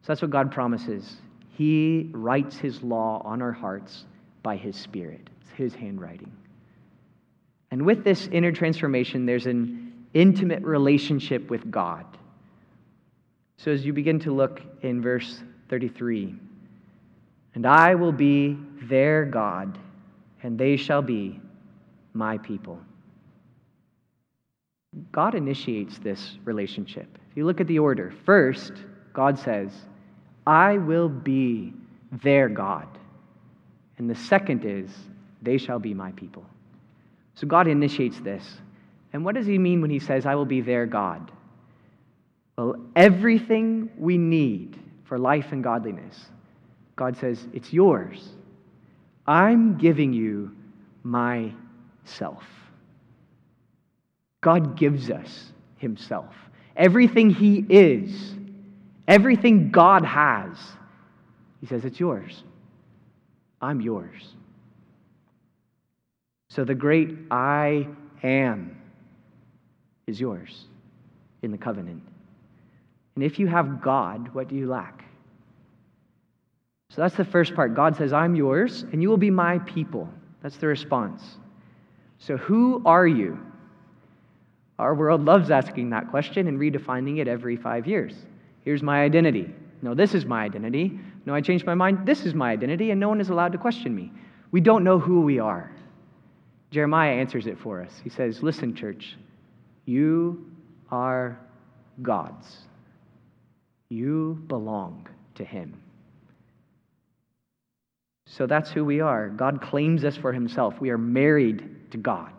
So 0.01 0.08
that's 0.08 0.21
what 0.21 0.31
God 0.31 0.51
promises. 0.51 1.17
He 1.58 2.10
writes 2.12 2.58
His 2.58 2.84
law 2.84 3.22
on 3.24 3.41
our 3.41 3.52
hearts 3.52 4.06
by 4.44 4.58
His 4.58 4.76
Spirit, 4.76 5.30
it's 5.41 5.52
His 5.52 5.74
handwriting. 5.74 6.32
And 7.72 7.86
with 7.86 8.04
this 8.04 8.28
inner 8.32 8.52
transformation, 8.52 9.26
there's 9.26 9.48
an 9.48 9.94
intimate 10.13 10.63
relationship 10.63 11.50
with 11.50 11.70
God. 11.72 12.06
So 13.58 13.72
as 13.72 13.86
you 13.86 13.94
begin 13.94 14.20
to 14.20 14.34
look 14.34 14.62
in 14.82 15.02
verse 15.02 15.41
33, 15.70 16.36
and 17.56 17.65
I 17.65 17.96
will 17.96 18.12
be 18.12 18.58
their 18.84 19.26
God, 19.26 19.78
and 20.44 20.58
they 20.58 20.76
shall 20.76 21.02
be 21.02 21.39
my 22.13 22.38
people. 22.38 22.80
God 25.12 25.36
initiates 25.36 25.98
this 26.00 26.38
relationship. 26.44 27.18
If 27.32 27.38
you 27.38 27.46
look 27.46 27.62
at 27.62 27.68
the 27.68 27.80
order, 27.80 28.13
first, 28.26 28.74
God 29.13 29.39
says, 29.39 29.72
I 30.45 30.77
will 30.77 31.10
be 31.10 31.73
their 32.12 32.49
God. 32.49 32.88
And 33.97 34.10
the 34.10 34.15
second 34.15 34.65
is, 34.65 34.89
they 35.41 35.58
shall 35.58 35.79
be 35.79 35.93
my 35.93 36.12
people. 36.13 36.45
So 37.36 37.47
God 37.47 37.67
initiates 37.67 38.19
this. 38.19 38.43
And 39.13 39.23
what 39.23 39.36
does 39.36 39.45
he 39.45 39.58
mean 39.58 39.81
when 39.81 39.89
he 39.89 39.99
says, 39.99 40.25
I 40.25 40.36
will 40.36 40.45
be 40.45 40.62
their 40.62 40.86
God? 40.86 41.31
Well, 42.58 42.75
everything 42.95 43.89
we 43.97 44.17
need 44.17 44.79
for 45.05 45.17
life 45.17 45.51
and 45.51 45.63
godliness 45.63 46.25
God 46.95 47.17
says, 47.17 47.45
It's 47.53 47.73
yours. 47.73 48.23
I'm 49.27 49.77
giving 49.77 50.13
you 50.13 50.55
myself. 51.03 52.43
God 54.41 54.77
gives 54.77 55.10
us 55.10 55.51
Himself. 55.77 56.34
Everything 56.77 57.29
He 57.29 57.65
is, 57.69 58.36
everything 59.08 59.72
God 59.72 60.04
has, 60.06 60.58
He 61.62 61.68
says, 61.68 61.86
It's 61.86 62.00
yours. 62.00 62.44
I'm 63.62 63.82
yours. 63.82 64.36
So 66.50 66.63
the 66.63 66.76
great 66.76 67.15
I 67.32 67.88
am 68.24 68.80
is 70.08 70.20
yours 70.20 70.65
in 71.41 71.52
the 71.52 71.58
covenant. 71.58 72.04
And 73.15 73.24
if 73.24 73.39
you 73.39 73.48
have 73.48 73.82
God, 73.82 74.34
what 74.34 74.48
do 74.48 74.56
you 74.56 74.68
lack? 74.68 75.06
So 76.89 77.02
that's 77.02 77.15
the 77.15 77.26
first 77.26 77.56
part. 77.56 77.74
God 77.74 77.96
says, 77.98 78.13
I'm 78.13 78.36
yours, 78.36 78.86
and 78.91 79.02
you 79.02 79.10
will 79.10 79.18
be 79.18 79.32
my 79.32 79.60
people. 79.60 80.08
That's 80.41 80.58
the 80.58 80.68
response. 80.68 81.24
So, 82.20 82.38
who 82.38 82.82
are 82.86 83.08
you? 83.08 83.39
Our 84.80 84.94
world 84.94 85.26
loves 85.26 85.52
asking 85.52 85.89
that 85.89 86.10
question 86.10 86.48
and 86.48 86.60
redefining 86.60 87.20
it 87.20 87.28
every 87.28 87.56
five 87.58 87.88
years. 87.88 88.13
Here's 88.65 88.82
my 88.82 89.04
identity. 89.04 89.54
No, 89.84 89.93
this 89.93 90.15
is 90.15 90.25
my 90.25 90.43
identity. 90.43 90.99
No, 91.25 91.36
I 91.36 91.41
changed 91.41 91.65
my 91.65 91.75
mind. 91.75 92.06
This 92.06 92.25
is 92.25 92.34
my 92.34 92.51
identity, 92.51 92.89
and 92.91 92.99
no 92.99 93.08
one 93.08 93.21
is 93.21 93.30
allowed 93.30 93.51
to 93.51 93.60
question 93.60 93.95
me. 93.95 94.12
We 94.51 94.60
don't 94.60 94.84
know 94.84 94.99
who 94.99 95.21
we 95.21 95.39
are. 95.39 95.71
Jeremiah 96.71 97.12
answers 97.12 97.45
it 97.45 97.60
for 97.60 97.82
us. 97.82 97.91
He 98.04 98.10
says, 98.10 98.41
Listen, 98.41 98.75
church, 98.75 99.15
you 99.86 100.49
are 100.91 101.39
God's. 102.01 102.58
You 103.89 104.43
belong 104.47 105.08
to 105.36 105.45
Him. 105.45 105.80
So 108.25 108.47
that's 108.47 108.71
who 108.71 108.84
we 108.84 108.99
are. 108.99 109.30
God 109.30 109.62
claims 109.62 110.04
us 110.04 110.17
for 110.17 110.34
Himself. 110.34 110.82
We 110.82 110.89
are 110.89 110.97
married 110.97 111.91
to 111.91 111.97
God. 111.97 112.32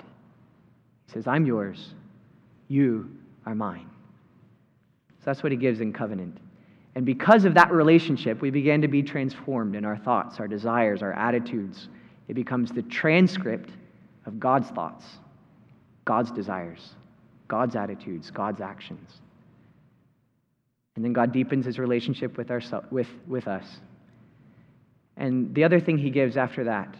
He 1.07 1.13
says, 1.13 1.29
I'm 1.29 1.47
yours. 1.47 1.95
You 2.67 3.09
are 3.47 3.55
mine. 3.55 3.89
So 5.27 5.31
that's 5.33 5.43
what 5.43 5.51
He 5.51 5.59
gives 5.59 5.81
in 5.81 5.93
covenant. 5.93 6.39
And 6.95 7.05
because 7.05 7.45
of 7.45 7.55
that 7.55 7.73
relationship, 7.73 8.41
we 8.41 8.51
begin 8.51 8.81
to 8.83 8.87
be 8.87 9.03
transformed 9.03 9.75
in 9.75 9.85
our 9.85 9.99
thoughts, 9.99 10.39
our 10.39 10.47
desires, 10.47 11.03
our 11.03 11.13
attitudes. 11.15 11.89
It 12.29 12.35
becomes 12.35 12.71
the 12.71 12.83
transcript 12.83 13.71
of 14.25 14.39
God's 14.39 14.69
thoughts, 14.71 15.05
God's 16.05 16.31
desires, 16.31 16.95
God's 17.49 17.75
attitudes, 17.75 18.31
God's 18.31 18.61
actions. 18.61 19.11
And 20.95 21.05
then 21.05 21.13
God 21.13 21.33
deepens 21.33 21.67
his 21.67 21.81
relationship 21.81 22.39
with, 22.39 22.53
our, 22.53 22.61
with, 22.93 23.09
with 23.27 23.49
us. 23.49 23.67
And 25.17 25.53
the 25.57 25.65
other 25.65 25.81
thing 25.81 25.99
he 25.99 26.11
gives 26.11 26.37
after 26.37 26.63
that, 26.65 26.95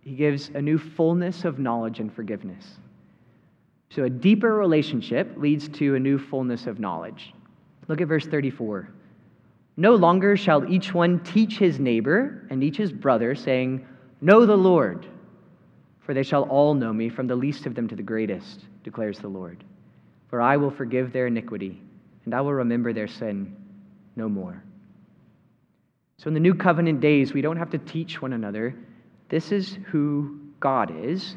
he 0.00 0.16
gives 0.16 0.50
a 0.52 0.60
new 0.60 0.78
fullness 0.78 1.44
of 1.44 1.60
knowledge 1.60 2.00
and 2.00 2.12
forgiveness. 2.12 2.66
So 3.90 4.04
a 4.04 4.10
deeper 4.10 4.54
relationship 4.54 5.34
leads 5.36 5.68
to 5.78 5.94
a 5.94 6.00
new 6.00 6.18
fullness 6.18 6.66
of 6.66 6.80
knowledge. 6.80 7.32
Look 7.88 8.00
at 8.00 8.08
verse 8.08 8.26
34. 8.26 8.88
No 9.76 9.94
longer 9.94 10.36
shall 10.36 10.70
each 10.70 10.92
one 10.94 11.20
teach 11.20 11.58
his 11.58 11.78
neighbor 11.78 12.46
and 12.50 12.64
each 12.64 12.76
his 12.76 12.92
brother, 12.92 13.34
saying, 13.34 13.86
Know 14.20 14.46
the 14.46 14.56
Lord, 14.56 15.06
for 16.00 16.14
they 16.14 16.22
shall 16.22 16.44
all 16.44 16.74
know 16.74 16.92
me, 16.92 17.08
from 17.08 17.26
the 17.26 17.36
least 17.36 17.66
of 17.66 17.74
them 17.74 17.86
to 17.88 17.96
the 17.96 18.02
greatest, 18.02 18.64
declares 18.82 19.18
the 19.18 19.28
Lord. 19.28 19.62
For 20.28 20.40
I 20.40 20.56
will 20.56 20.70
forgive 20.70 21.12
their 21.12 21.26
iniquity, 21.26 21.80
and 22.24 22.34
I 22.34 22.40
will 22.40 22.54
remember 22.54 22.92
their 22.92 23.06
sin 23.06 23.54
no 24.16 24.28
more. 24.28 24.62
So 26.18 26.28
in 26.28 26.34
the 26.34 26.40
new 26.40 26.54
covenant 26.54 27.00
days, 27.00 27.34
we 27.34 27.42
don't 27.42 27.58
have 27.58 27.70
to 27.70 27.78
teach 27.78 28.22
one 28.22 28.32
another. 28.32 28.74
This 29.28 29.52
is 29.52 29.78
who 29.86 30.40
God 30.58 31.04
is, 31.04 31.36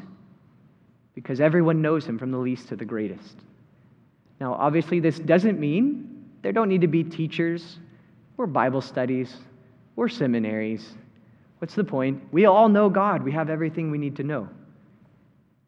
because 1.14 1.40
everyone 1.40 1.82
knows 1.82 2.06
him 2.06 2.18
from 2.18 2.30
the 2.30 2.38
least 2.38 2.68
to 2.68 2.76
the 2.76 2.84
greatest. 2.84 3.36
Now, 4.40 4.54
obviously, 4.54 5.00
this 5.00 5.18
doesn't 5.18 5.58
mean 5.58 6.24
there 6.42 6.52
don't 6.52 6.68
need 6.68 6.80
to 6.80 6.88
be 6.88 7.04
teachers 7.04 7.78
or 8.38 8.46
Bible 8.46 8.80
studies 8.80 9.36
or 9.96 10.08
seminaries. 10.08 10.94
What's 11.58 11.74
the 11.74 11.84
point? 11.84 12.22
We 12.32 12.46
all 12.46 12.68
know 12.68 12.88
God. 12.88 13.22
We 13.22 13.32
have 13.32 13.50
everything 13.50 13.90
we 13.90 13.98
need 13.98 14.16
to 14.16 14.22
know. 14.22 14.48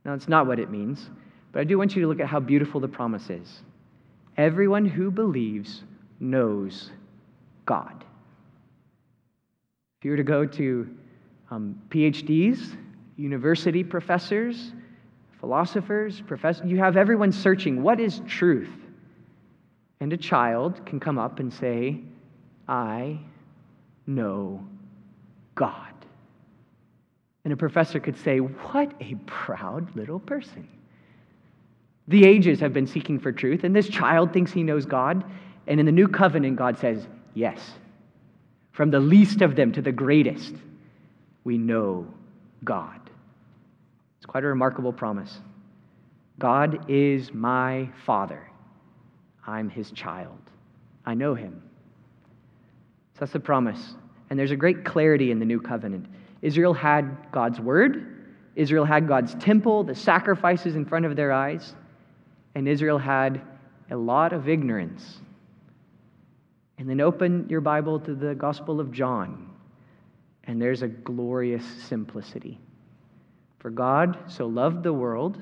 Now, 0.05 0.15
it's 0.15 0.29
not 0.29 0.47
what 0.47 0.59
it 0.59 0.71
means, 0.71 1.11
but 1.53 1.61
I 1.61 1.65
do 1.65 1.77
want 1.77 1.95
you 1.95 2.03
to 2.03 2.09
look 2.09 2.21
at 2.21 2.27
how 2.27 2.41
beautiful 2.41 2.81
the 2.81 2.89
promise 2.89 3.29
is. 3.29 3.63
Everyone 4.37 4.87
who 4.87 5.11
believes 5.11 5.83
knows 6.19 6.91
God. 7.67 8.05
If 9.99 10.07
you 10.07 10.13
were 10.13 10.17
to 10.17 10.23
go 10.23 10.47
to 10.47 10.89
um, 11.51 11.81
PhDs, 11.91 12.75
university 13.17 13.85
professors, 13.85 14.73
philosophers, 15.43 16.23
professors, 16.29 16.65
you 16.71 16.79
have 16.79 16.97
everyone 16.97 17.33
searching 17.33 17.83
what 17.83 17.99
is 17.99 18.23
truth? 18.29 18.71
And 19.99 20.13
a 20.13 20.17
child 20.17 20.87
can 20.87 21.01
come 21.01 21.19
up 21.19 21.41
and 21.41 21.53
say, 21.53 22.01
I 22.69 23.19
know 24.07 24.65
God. 25.57 25.93
And 27.45 27.53
a 27.53 27.57
professor 27.57 27.99
could 27.99 28.17
say, 28.19 28.39
What 28.39 28.93
a 29.01 29.17
proud 29.27 29.97
little 29.97 30.21
person. 30.21 30.69
The 32.07 32.25
ages 32.25 32.61
have 32.61 32.73
been 32.73 32.87
seeking 32.87 33.19
for 33.19 33.33
truth, 33.33 33.65
and 33.65 33.75
this 33.75 33.89
child 33.89 34.33
thinks 34.33 34.53
he 34.53 34.63
knows 34.63 34.87
God. 34.87 35.25
And 35.67 35.81
in 35.81 35.87
the 35.87 35.93
new 35.93 36.07
covenant, 36.07 36.55
God 36.55 36.79
says, 36.79 37.05
Yes. 37.35 37.59
From 38.71 38.93
the 38.93 39.01
least 39.01 39.43
of 39.43 39.57
them 39.57 39.73
to 39.73 39.83
the 39.83 39.93
greatest, 39.93 40.55
we 41.43 41.59
know 41.59 42.07
God. 42.63 43.02
Quite 44.33 44.45
a 44.45 44.47
remarkable 44.47 44.95
promise. 44.95 45.41
God 46.39 46.91
is 46.91 47.35
my 47.35 47.91
Father. 48.07 48.49
I'm 49.47 49.69
his 49.69 49.91
child. 49.91 50.39
I 51.05 51.13
know 51.13 51.35
him. 51.35 51.63
So 53.13 53.19
that's 53.21 53.33
the 53.35 53.41
promise. 53.41 53.95
And 54.31 54.39
there's 54.39 54.51
a 54.51 54.57
great 54.57 54.87
clarity 54.87 55.33
in 55.33 55.39
the 55.39 55.45
new 55.45 55.61
covenant. 55.61 56.07
Israel 56.41 56.73
had 56.73 57.15
God's 57.31 57.61
word, 57.61 58.25
Israel 58.57 58.87
had 58.87 59.07
God's 59.07 59.35
temple, 59.35 59.85
the 59.85 59.95
sacrifices 59.95 60.77
in 60.77 60.87
front 60.87 61.05
of 61.05 61.15
their 61.15 61.31
eyes, 61.31 61.75
and 62.55 62.67
Israel 62.67 62.97
had 62.97 63.43
a 63.91 63.97
lot 63.97 64.33
of 64.33 64.49
ignorance. 64.49 65.19
And 66.79 66.89
then 66.89 67.03
open 67.03 67.51
your 67.51 67.61
Bible 67.61 68.01
to 68.01 68.15
the 68.15 68.35
Gospel 68.35 68.81
of 68.81 68.93
John, 68.93 69.51
and 70.45 70.61
there's 70.61 70.81
a 70.81 70.89
glorious 70.89 71.67
simplicity. 71.83 72.59
For 73.63 73.71
God 73.71 74.19
so 74.27 74.49
loved 74.49 74.83
the 74.83 74.93
world 74.93 75.41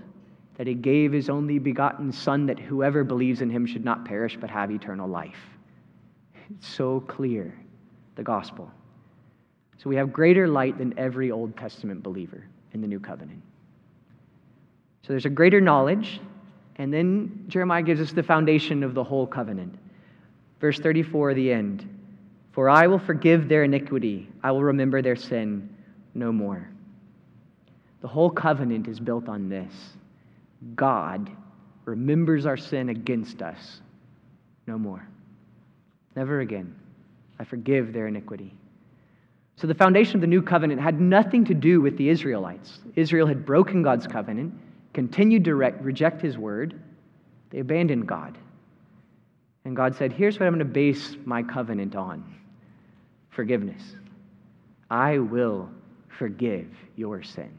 that 0.59 0.67
he 0.67 0.75
gave 0.75 1.11
his 1.11 1.31
only 1.31 1.59
begotten 1.59 2.13
Son, 2.13 2.45
that 2.47 2.59
whoever 2.59 3.03
believes 3.03 3.41
in 3.41 3.49
him 3.49 3.65
should 3.65 3.83
not 3.83 4.05
perish 4.05 4.37
but 4.39 4.51
have 4.51 4.71
eternal 4.71 5.09
life. 5.09 5.39
It's 6.51 6.69
so 6.69 7.01
clear, 7.01 7.59
the 8.17 8.23
gospel. 8.23 8.71
So 9.79 9.89
we 9.89 9.97
have 9.97 10.13
greater 10.13 10.47
light 10.47 10.77
than 10.77 10.93
every 10.99 11.31
Old 11.31 11.57
Testament 11.57 12.03
believer 12.03 12.45
in 12.75 12.83
the 12.83 12.87
new 12.87 13.01
covenant. 13.01 13.41
So 15.01 15.15
there's 15.15 15.25
a 15.25 15.31
greater 15.31 15.63
knowledge, 15.63 16.21
and 16.77 16.93
then 16.93 17.47
Jeremiah 17.49 17.83
gives 17.83 18.03
us 18.03 18.13
the 18.13 18.23
foundation 18.23 18.83
of 18.83 18.93
the 18.93 19.03
whole 19.03 19.27
covenant. 19.27 19.77
Verse 20.61 20.79
34, 20.79 21.33
the 21.33 21.51
end. 21.51 21.89
For 22.53 22.69
I 22.69 22.87
will 22.87 22.99
forgive 22.99 23.49
their 23.49 23.65
iniquity, 23.65 24.29
I 24.43 24.51
will 24.51 24.65
remember 24.65 25.01
their 25.01 25.17
sin 25.17 25.75
no 26.13 26.31
more. 26.31 26.69
The 28.01 28.09
whole 28.09 28.31
covenant 28.31 28.89
is 28.89 28.99
built 28.99 29.29
on 29.29 29.49
this 29.49 29.73
God 30.75 31.31
remembers 31.85 32.47
our 32.47 32.57
sin 32.57 32.89
against 32.89 33.43
us 33.43 33.81
no 34.67 34.79
more. 34.79 35.07
Never 36.17 36.41
again. 36.41 36.75
I 37.39 37.45
forgive 37.45 37.93
their 37.93 38.07
iniquity. 38.07 38.55
So 39.57 39.67
the 39.67 39.75
foundation 39.75 40.17
of 40.17 40.21
the 40.21 40.27
new 40.27 40.43
covenant 40.43 40.81
had 40.81 41.01
nothing 41.01 41.45
to 41.47 41.55
do 41.55 41.81
with 41.81 41.97
the 41.97 42.09
Israelites. 42.09 42.81
Israel 42.97 43.27
had 43.27 43.45
broken 43.45 43.83
God's 43.83 44.07
covenant, 44.07 44.55
continued 44.95 45.45
to 45.45 45.55
re- 45.55 45.73
reject 45.81 46.23
his 46.23 46.39
word. 46.39 46.81
They 47.51 47.59
abandoned 47.59 48.07
God. 48.07 48.39
And 49.65 49.77
God 49.77 49.95
said, 49.97 50.13
Here's 50.13 50.39
what 50.39 50.47
I'm 50.47 50.55
going 50.55 50.61
to 50.61 50.65
base 50.65 51.17
my 51.25 51.43
covenant 51.43 51.95
on 51.95 52.25
forgiveness. 53.31 53.83
I 54.91 55.19
will 55.19 55.69
forgive 56.09 56.69
your 56.97 57.23
sin. 57.23 57.51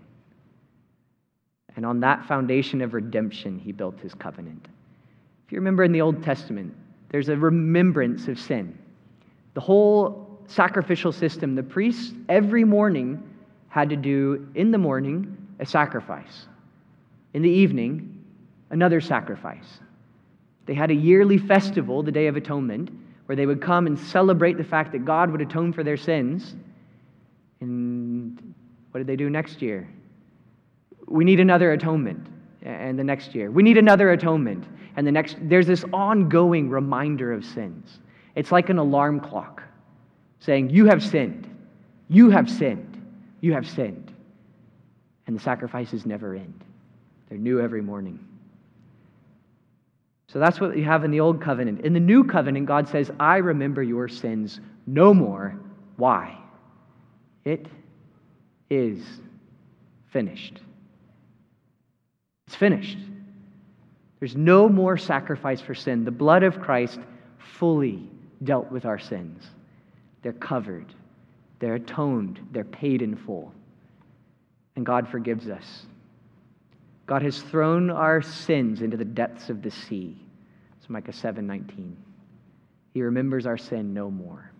And 1.76 1.86
on 1.86 2.00
that 2.02 2.26
foundation 2.26 2.82
of 2.82 2.94
redemption, 2.94 3.58
he 3.58 3.72
built 3.72 4.00
his 4.00 4.14
covenant. 4.14 4.68
If 5.46 5.52
you 5.52 5.58
remember 5.58 5.84
in 5.84 5.92
the 5.92 6.02
Old 6.02 6.24
Testament, 6.24 6.74
there's 7.10 7.30
a 7.30 7.36
remembrance 7.36 8.28
of 8.28 8.40
sin. 8.40 8.78
The 9.54 9.62
whole 9.62 10.40
sacrificial 10.48 11.12
system, 11.12 11.56
the 11.56 11.64
priests 11.64 12.14
every 12.30 12.64
morning 12.64 13.22
had 13.70 13.90
to 13.90 13.96
do 13.96 14.48
in 14.56 14.72
the 14.72 14.78
morning 14.78 15.38
a 15.60 15.66
sacrifice, 15.66 16.48
in 17.34 17.42
the 17.42 17.50
evening, 17.50 18.24
another 18.70 19.00
sacrifice. 19.00 19.80
They 20.66 20.74
had 20.74 20.92
a 20.92 20.96
yearly 20.96 21.38
festival, 21.38 22.04
the 22.04 22.12
Day 22.12 22.28
of 22.28 22.36
Atonement, 22.36 22.90
where 23.26 23.36
they 23.36 23.46
would 23.46 23.62
come 23.62 23.88
and 23.88 23.98
celebrate 23.98 24.58
the 24.58 24.64
fact 24.64 24.92
that 24.92 25.06
God 25.06 25.30
would 25.32 25.42
atone 25.42 25.72
for 25.72 25.84
their 25.84 25.98
sins. 25.98 26.56
And 27.62 28.54
what 28.92 29.00
did 29.00 29.08
they 29.08 29.16
do 29.16 29.30
next 29.30 29.62
year? 29.62 29.88
We 31.12 31.26
need 31.26 31.40
another 31.40 31.74
atonement. 31.74 32.28
And 32.64 32.98
the 32.98 33.04
next 33.04 33.34
year, 33.34 33.50
we 33.50 33.64
need 33.64 33.78
another 33.78 34.12
atonement. 34.12 34.66
And 34.96 35.06
the 35.06 35.12
next, 35.12 35.38
there's 35.42 35.68
this 35.68 35.84
ongoing 35.92 36.70
reminder 36.70 37.34
of 37.34 37.44
sins. 37.44 38.00
It's 38.36 38.52
like 38.52 38.70
an 38.70 38.78
alarm 38.78 39.20
clock 39.20 39.64
saying, 40.40 40.70
You 40.70 40.86
have 40.86 41.04
sinned. 41.04 41.50
You 42.08 42.30
have 42.30 42.50
sinned. 42.50 43.02
You 43.42 43.54
have 43.54 43.68
sinned. 43.68 44.14
And 45.28 45.36
the 45.36 45.42
sacrifices 45.42 46.06
never 46.06 46.36
end, 46.36 46.64
they're 47.30 47.38
new 47.38 47.60
every 47.60 47.82
morning. 47.82 48.20
So 50.28 50.40
that's 50.40 50.62
what 50.62 50.78
you 50.78 50.86
have 50.86 51.04
in 51.04 51.12
the 51.12 51.20
old 51.20 51.42
covenant. 51.42 51.82
In 51.82 51.92
the 51.92 52.00
new 52.00 52.24
covenant, 52.24 52.66
God 52.66 52.88
says, 52.88 53.12
I 53.20 53.38
remember 53.38 53.84
your 53.84 54.08
sins 54.08 54.62
no 54.88 55.14
more. 55.14 55.60
Why? 55.98 56.38
It 57.44 57.68
is 58.70 59.04
finished. 60.08 60.62
It's 62.52 62.58
finished. 62.58 62.98
There's 64.20 64.36
no 64.36 64.68
more 64.68 64.98
sacrifice 64.98 65.62
for 65.62 65.74
sin. 65.74 66.04
The 66.04 66.12
blood 66.12 66.44
of 66.44 66.60
Christ 66.60 67.00
fully 67.54 68.10
dealt 68.44 68.70
with 68.70 68.84
our 68.84 69.00
sins. 69.00 69.42
They're 70.22 70.34
covered, 70.34 70.94
they're 71.60 71.76
atoned, 71.76 72.46
they're 72.52 72.66
paid 72.66 73.02
in 73.02 73.16
full. 73.16 73.54
And 74.76 74.86
God 74.86 75.08
forgives 75.08 75.48
us. 75.48 75.86
God 77.06 77.22
has 77.22 77.42
thrown 77.42 77.90
our 77.90 78.22
sins 78.22 78.82
into 78.82 78.98
the 78.98 79.06
depths 79.06 79.50
of 79.50 79.62
the 79.62 79.72
sea. 79.72 80.18
It's 80.78 80.90
Micah 80.90 81.14
7:19. 81.14 81.96
He 82.94 83.02
remembers 83.02 83.46
our 83.46 83.58
sin 83.58 83.94
no 83.94 84.12
more. 84.12 84.52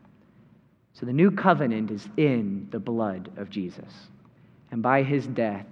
So 0.94 1.06
the 1.06 1.12
new 1.12 1.30
covenant 1.30 1.92
is 1.92 2.08
in 2.16 2.70
the 2.72 2.80
blood 2.80 3.34
of 3.36 3.50
Jesus. 3.50 4.08
And 4.72 4.82
by 4.82 5.04
his 5.04 5.28
death, 5.28 5.66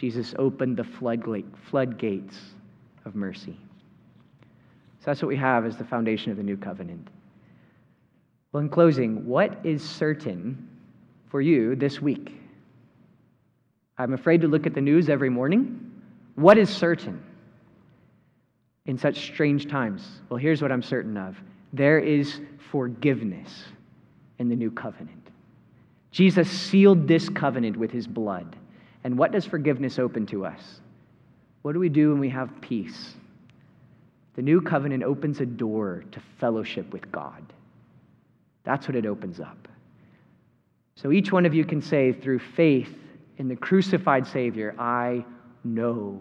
Jesus 0.00 0.34
opened 0.38 0.78
the 0.78 0.84
floodgates 0.84 2.38
of 3.04 3.14
mercy. 3.14 3.54
So 5.00 5.04
that's 5.04 5.20
what 5.20 5.28
we 5.28 5.36
have 5.36 5.66
as 5.66 5.76
the 5.76 5.84
foundation 5.84 6.30
of 6.30 6.38
the 6.38 6.42
new 6.42 6.56
covenant. 6.56 7.08
Well, 8.50 8.62
in 8.62 8.70
closing, 8.70 9.26
what 9.26 9.58
is 9.62 9.86
certain 9.86 10.70
for 11.28 11.42
you 11.42 11.76
this 11.76 12.00
week? 12.00 12.32
I'm 13.98 14.14
afraid 14.14 14.40
to 14.40 14.48
look 14.48 14.66
at 14.66 14.72
the 14.72 14.80
news 14.80 15.10
every 15.10 15.28
morning. 15.28 15.92
What 16.34 16.56
is 16.56 16.70
certain 16.70 17.22
in 18.86 18.96
such 18.96 19.18
strange 19.26 19.68
times? 19.68 20.22
Well, 20.30 20.38
here's 20.38 20.62
what 20.62 20.72
I'm 20.72 20.82
certain 20.82 21.18
of 21.18 21.36
there 21.74 21.98
is 21.98 22.40
forgiveness 22.70 23.64
in 24.38 24.48
the 24.48 24.56
new 24.56 24.70
covenant. 24.70 25.28
Jesus 26.10 26.50
sealed 26.50 27.06
this 27.06 27.28
covenant 27.28 27.76
with 27.76 27.90
his 27.90 28.06
blood. 28.06 28.56
And 29.04 29.16
what 29.16 29.32
does 29.32 29.46
forgiveness 29.46 29.98
open 29.98 30.26
to 30.26 30.44
us? 30.44 30.80
What 31.62 31.72
do 31.72 31.78
we 31.78 31.88
do 31.88 32.10
when 32.10 32.20
we 32.20 32.28
have 32.30 32.60
peace? 32.60 33.14
The 34.36 34.42
new 34.42 34.60
covenant 34.60 35.02
opens 35.02 35.40
a 35.40 35.46
door 35.46 36.04
to 36.12 36.20
fellowship 36.38 36.92
with 36.92 37.10
God. 37.10 37.42
That's 38.64 38.86
what 38.86 38.96
it 38.96 39.06
opens 39.06 39.40
up. 39.40 39.68
So 40.96 41.12
each 41.12 41.32
one 41.32 41.46
of 41.46 41.54
you 41.54 41.64
can 41.64 41.80
say, 41.80 42.12
through 42.12 42.40
faith 42.40 42.94
in 43.38 43.48
the 43.48 43.56
crucified 43.56 44.26
Savior, 44.26 44.74
I 44.78 45.24
know 45.64 46.20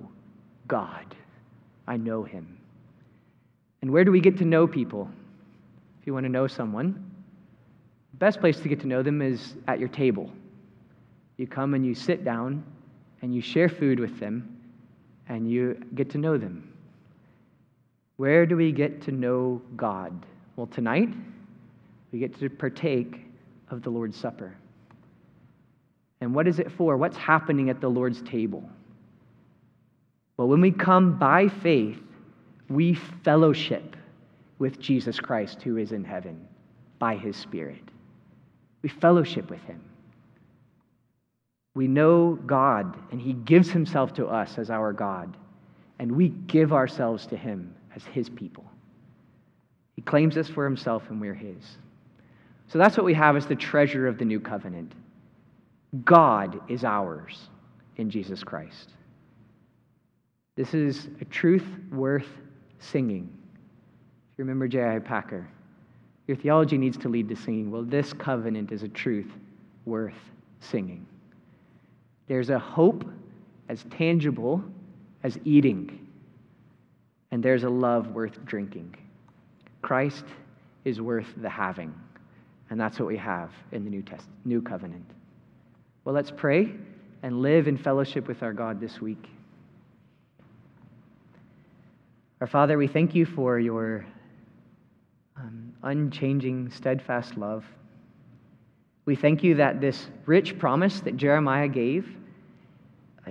God. 0.68 1.16
I 1.88 1.98
know 1.98 2.24
Him. 2.24 2.58
And 3.82 3.92
where 3.92 4.04
do 4.04 4.12
we 4.12 4.22
get 4.22 4.38
to 4.38 4.46
know 4.46 4.68
people? 4.68 5.10
If 6.00 6.08
you 6.08 6.14
want 6.14 6.26
to 6.26 6.32
know 6.32 6.48
someone, 6.48 7.12
the 8.12 8.18
best 8.18 8.40
place 8.40 8.60
to 8.62 8.70
get 8.70 8.80
to 8.82 8.88
know 8.88 9.04
them 9.04 9.22
is 9.22 9.56
at 9.68 9.80
your 9.80 9.90
table. 9.90 10.32
You 11.40 11.48
come 11.48 11.74
and 11.74 11.86
you 11.86 11.96
sit 11.96 12.26
down 12.26 12.66
and 13.22 13.34
you 13.34 13.42
share 13.42 13.70
food 13.70 13.98
with 13.98 14.20
them 14.20 14.58
and 15.30 15.50
you 15.50 15.82
get 15.96 16.10
to 16.10 16.18
know 16.18 16.38
them. 16.38 16.74
Where 18.18 18.46
do 18.46 18.58
we 18.58 18.74
get 18.74 19.02
to 19.04 19.14
know 19.14 19.62
God? 19.78 20.26
Well, 20.58 20.68
tonight, 20.68 21.08
we 22.12 22.20
get 22.20 22.38
to 22.40 22.50
partake 22.50 23.26
of 23.70 23.84
the 23.84 23.90
Lord's 23.90 24.18
Supper. 24.18 24.54
And 26.20 26.36
what 26.36 26.46
is 26.46 26.60
it 26.60 26.70
for? 26.74 26.98
What's 26.98 27.16
happening 27.16 27.70
at 27.70 27.80
the 27.80 27.90
Lord's 27.90 28.22
table? 28.24 28.70
Well, 30.36 30.50
when 30.50 30.60
we 30.60 30.72
come 30.72 31.18
by 31.18 31.48
faith, 31.48 32.02
we 32.68 32.96
fellowship 33.24 33.96
with 34.58 34.78
Jesus 34.78 35.22
Christ 35.22 35.62
who 35.62 35.78
is 35.78 35.94
in 35.94 36.04
heaven 36.04 36.46
by 37.00 37.16
his 37.16 37.38
Spirit. 37.38 37.84
We 38.82 38.90
fellowship 38.90 39.50
with 39.50 39.62
him. 39.62 39.80
We 41.76 41.88
know 41.88 42.40
God, 42.46 42.98
and 43.12 43.22
he 43.22 43.34
gives 43.34 43.70
himself 43.70 44.14
to 44.16 44.28
us 44.28 44.58
as 44.58 44.70
our 44.70 44.92
God, 44.92 45.38
and 46.00 46.12
we 46.12 46.30
give 46.30 46.74
ourselves 46.74 47.26
to 47.28 47.38
him 47.38 47.76
as 47.96 48.04
his 48.06 48.30
people. 48.30 48.66
He 49.96 50.02
claims 50.02 50.38
us 50.38 50.48
for 50.50 50.64
himself, 50.64 51.04
and 51.10 51.20
we're 51.22 51.34
his. 51.34 51.78
So 52.68 52.78
that's 52.78 52.98
what 52.98 53.06
we 53.06 53.14
have 53.14 53.36
as 53.36 53.46
the 53.46 53.56
treasure 53.56 54.08
of 54.08 54.18
the 54.18 54.26
new 54.26 54.40
covenant. 54.40 54.94
God 56.06 56.62
is 56.70 56.84
ours 56.84 57.50
in 57.98 58.10
Jesus 58.10 58.44
Christ. 58.44 58.92
This 60.56 60.74
is 60.74 61.08
a 61.22 61.26
truth 61.26 61.66
worth 61.92 62.28
singing. 62.80 63.30
If 64.32 64.38
you 64.38 64.44
remember 64.44 64.68
J.I. 64.68 65.00
Packer, 65.00 65.48
your 66.28 66.38
theology 66.38 66.78
needs 66.78 66.98
to 66.98 67.10
lead 67.10 67.28
to 67.30 67.36
singing. 67.36 67.72
Well, 67.72 67.84
this 67.84 68.14
covenant 68.14 68.72
is 68.72 68.84
a 68.84 68.88
truth 68.88 69.32
worth 69.86 70.14
singing. 70.60 71.06
There's 72.30 72.50
a 72.50 72.60
hope 72.60 73.04
as 73.68 73.84
tangible 73.92 74.64
as 75.24 75.38
eating, 75.44 76.08
and 77.32 77.44
there's 77.44 77.66
a 77.66 77.70
love 77.70 78.12
worth 78.12 78.46
drinking. 78.46 78.96
Christ 79.82 80.24
is 80.86 81.02
worth 81.02 81.28
the 81.38 81.50
having. 81.50 81.94
And 82.70 82.80
that's 82.80 83.00
what 83.00 83.08
we 83.08 83.18
have 83.18 83.52
in 83.72 83.84
the 83.84 83.90
New, 83.90 84.04
Test- 84.04 84.28
New 84.46 84.62
Covenant. 84.62 85.06
Well, 86.06 86.14
let's 86.14 86.32
pray 86.32 86.72
and 87.24 87.42
live 87.42 87.68
in 87.68 87.78
fellowship 87.78 88.28
with 88.28 88.44
our 88.44 88.54
God 88.54 88.80
this 88.80 89.02
week. 89.02 89.28
Our 92.42 92.48
Father, 92.48 92.78
we 92.78 92.88
thank 92.88 93.16
you 93.16 93.26
for 93.26 93.60
your 93.60 94.06
um, 95.36 95.74
unchanging, 95.84 96.70
steadfast 96.72 97.38
love. 97.38 97.66
We 99.06 99.16
thank 99.16 99.44
you 99.44 99.56
that 99.56 99.82
this 99.82 100.08
rich 100.26 100.60
promise 100.60 101.02
that 101.02 101.18
Jeremiah 101.18 101.68
gave, 101.68 102.16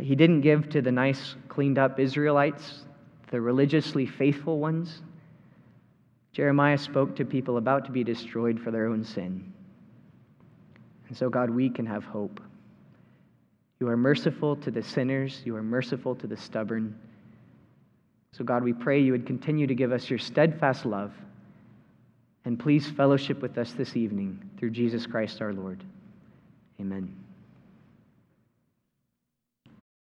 he 0.01 0.15
didn't 0.15 0.43
give 0.43 0.69
to 0.71 0.83
the 0.83 0.93
nice, 0.93 1.37
cleaned 1.49 1.79
up 1.79 1.99
Israelites, 1.99 2.85
the 3.31 3.41
religiously 3.41 4.07
faithful 4.07 4.59
ones. 4.59 5.03
Jeremiah 6.33 6.79
spoke 6.79 7.17
to 7.17 7.25
people 7.25 7.57
about 7.57 7.85
to 7.87 7.91
be 7.91 8.05
destroyed 8.05 8.61
for 8.61 8.71
their 8.71 8.87
own 8.87 9.05
sin. 9.05 9.53
And 11.09 11.17
so, 11.17 11.29
God, 11.29 11.51
we 11.51 11.71
can 11.71 11.87
have 11.87 12.05
hope. 12.05 12.41
You 13.81 13.89
are 13.89 13.97
merciful 13.97 14.57
to 14.57 14.71
the 14.71 14.83
sinners, 14.83 15.43
you 15.45 15.57
are 15.57 15.63
merciful 15.63 16.15
to 16.17 16.27
the 16.27 16.37
stubborn. 16.37 16.99
So, 18.33 18.45
God, 18.45 18.63
we 18.63 18.73
pray 18.73 19.01
you 19.01 19.13
would 19.13 19.27
continue 19.27 19.67
to 19.67 19.75
give 19.75 19.93
us 19.93 20.11
your 20.11 20.19
steadfast 20.19 20.85
love. 20.85 21.13
And 22.45 22.59
please 22.59 22.89
fellowship 22.89 23.41
with 23.43 23.59
us 23.59 23.73
this 23.73 23.97
evening 23.97 24.41
through 24.59 24.71
Jesus 24.71 25.07
Christ 25.07 25.41
our 25.41 25.53
Lord. 25.53 25.83
Amen. 26.81 27.28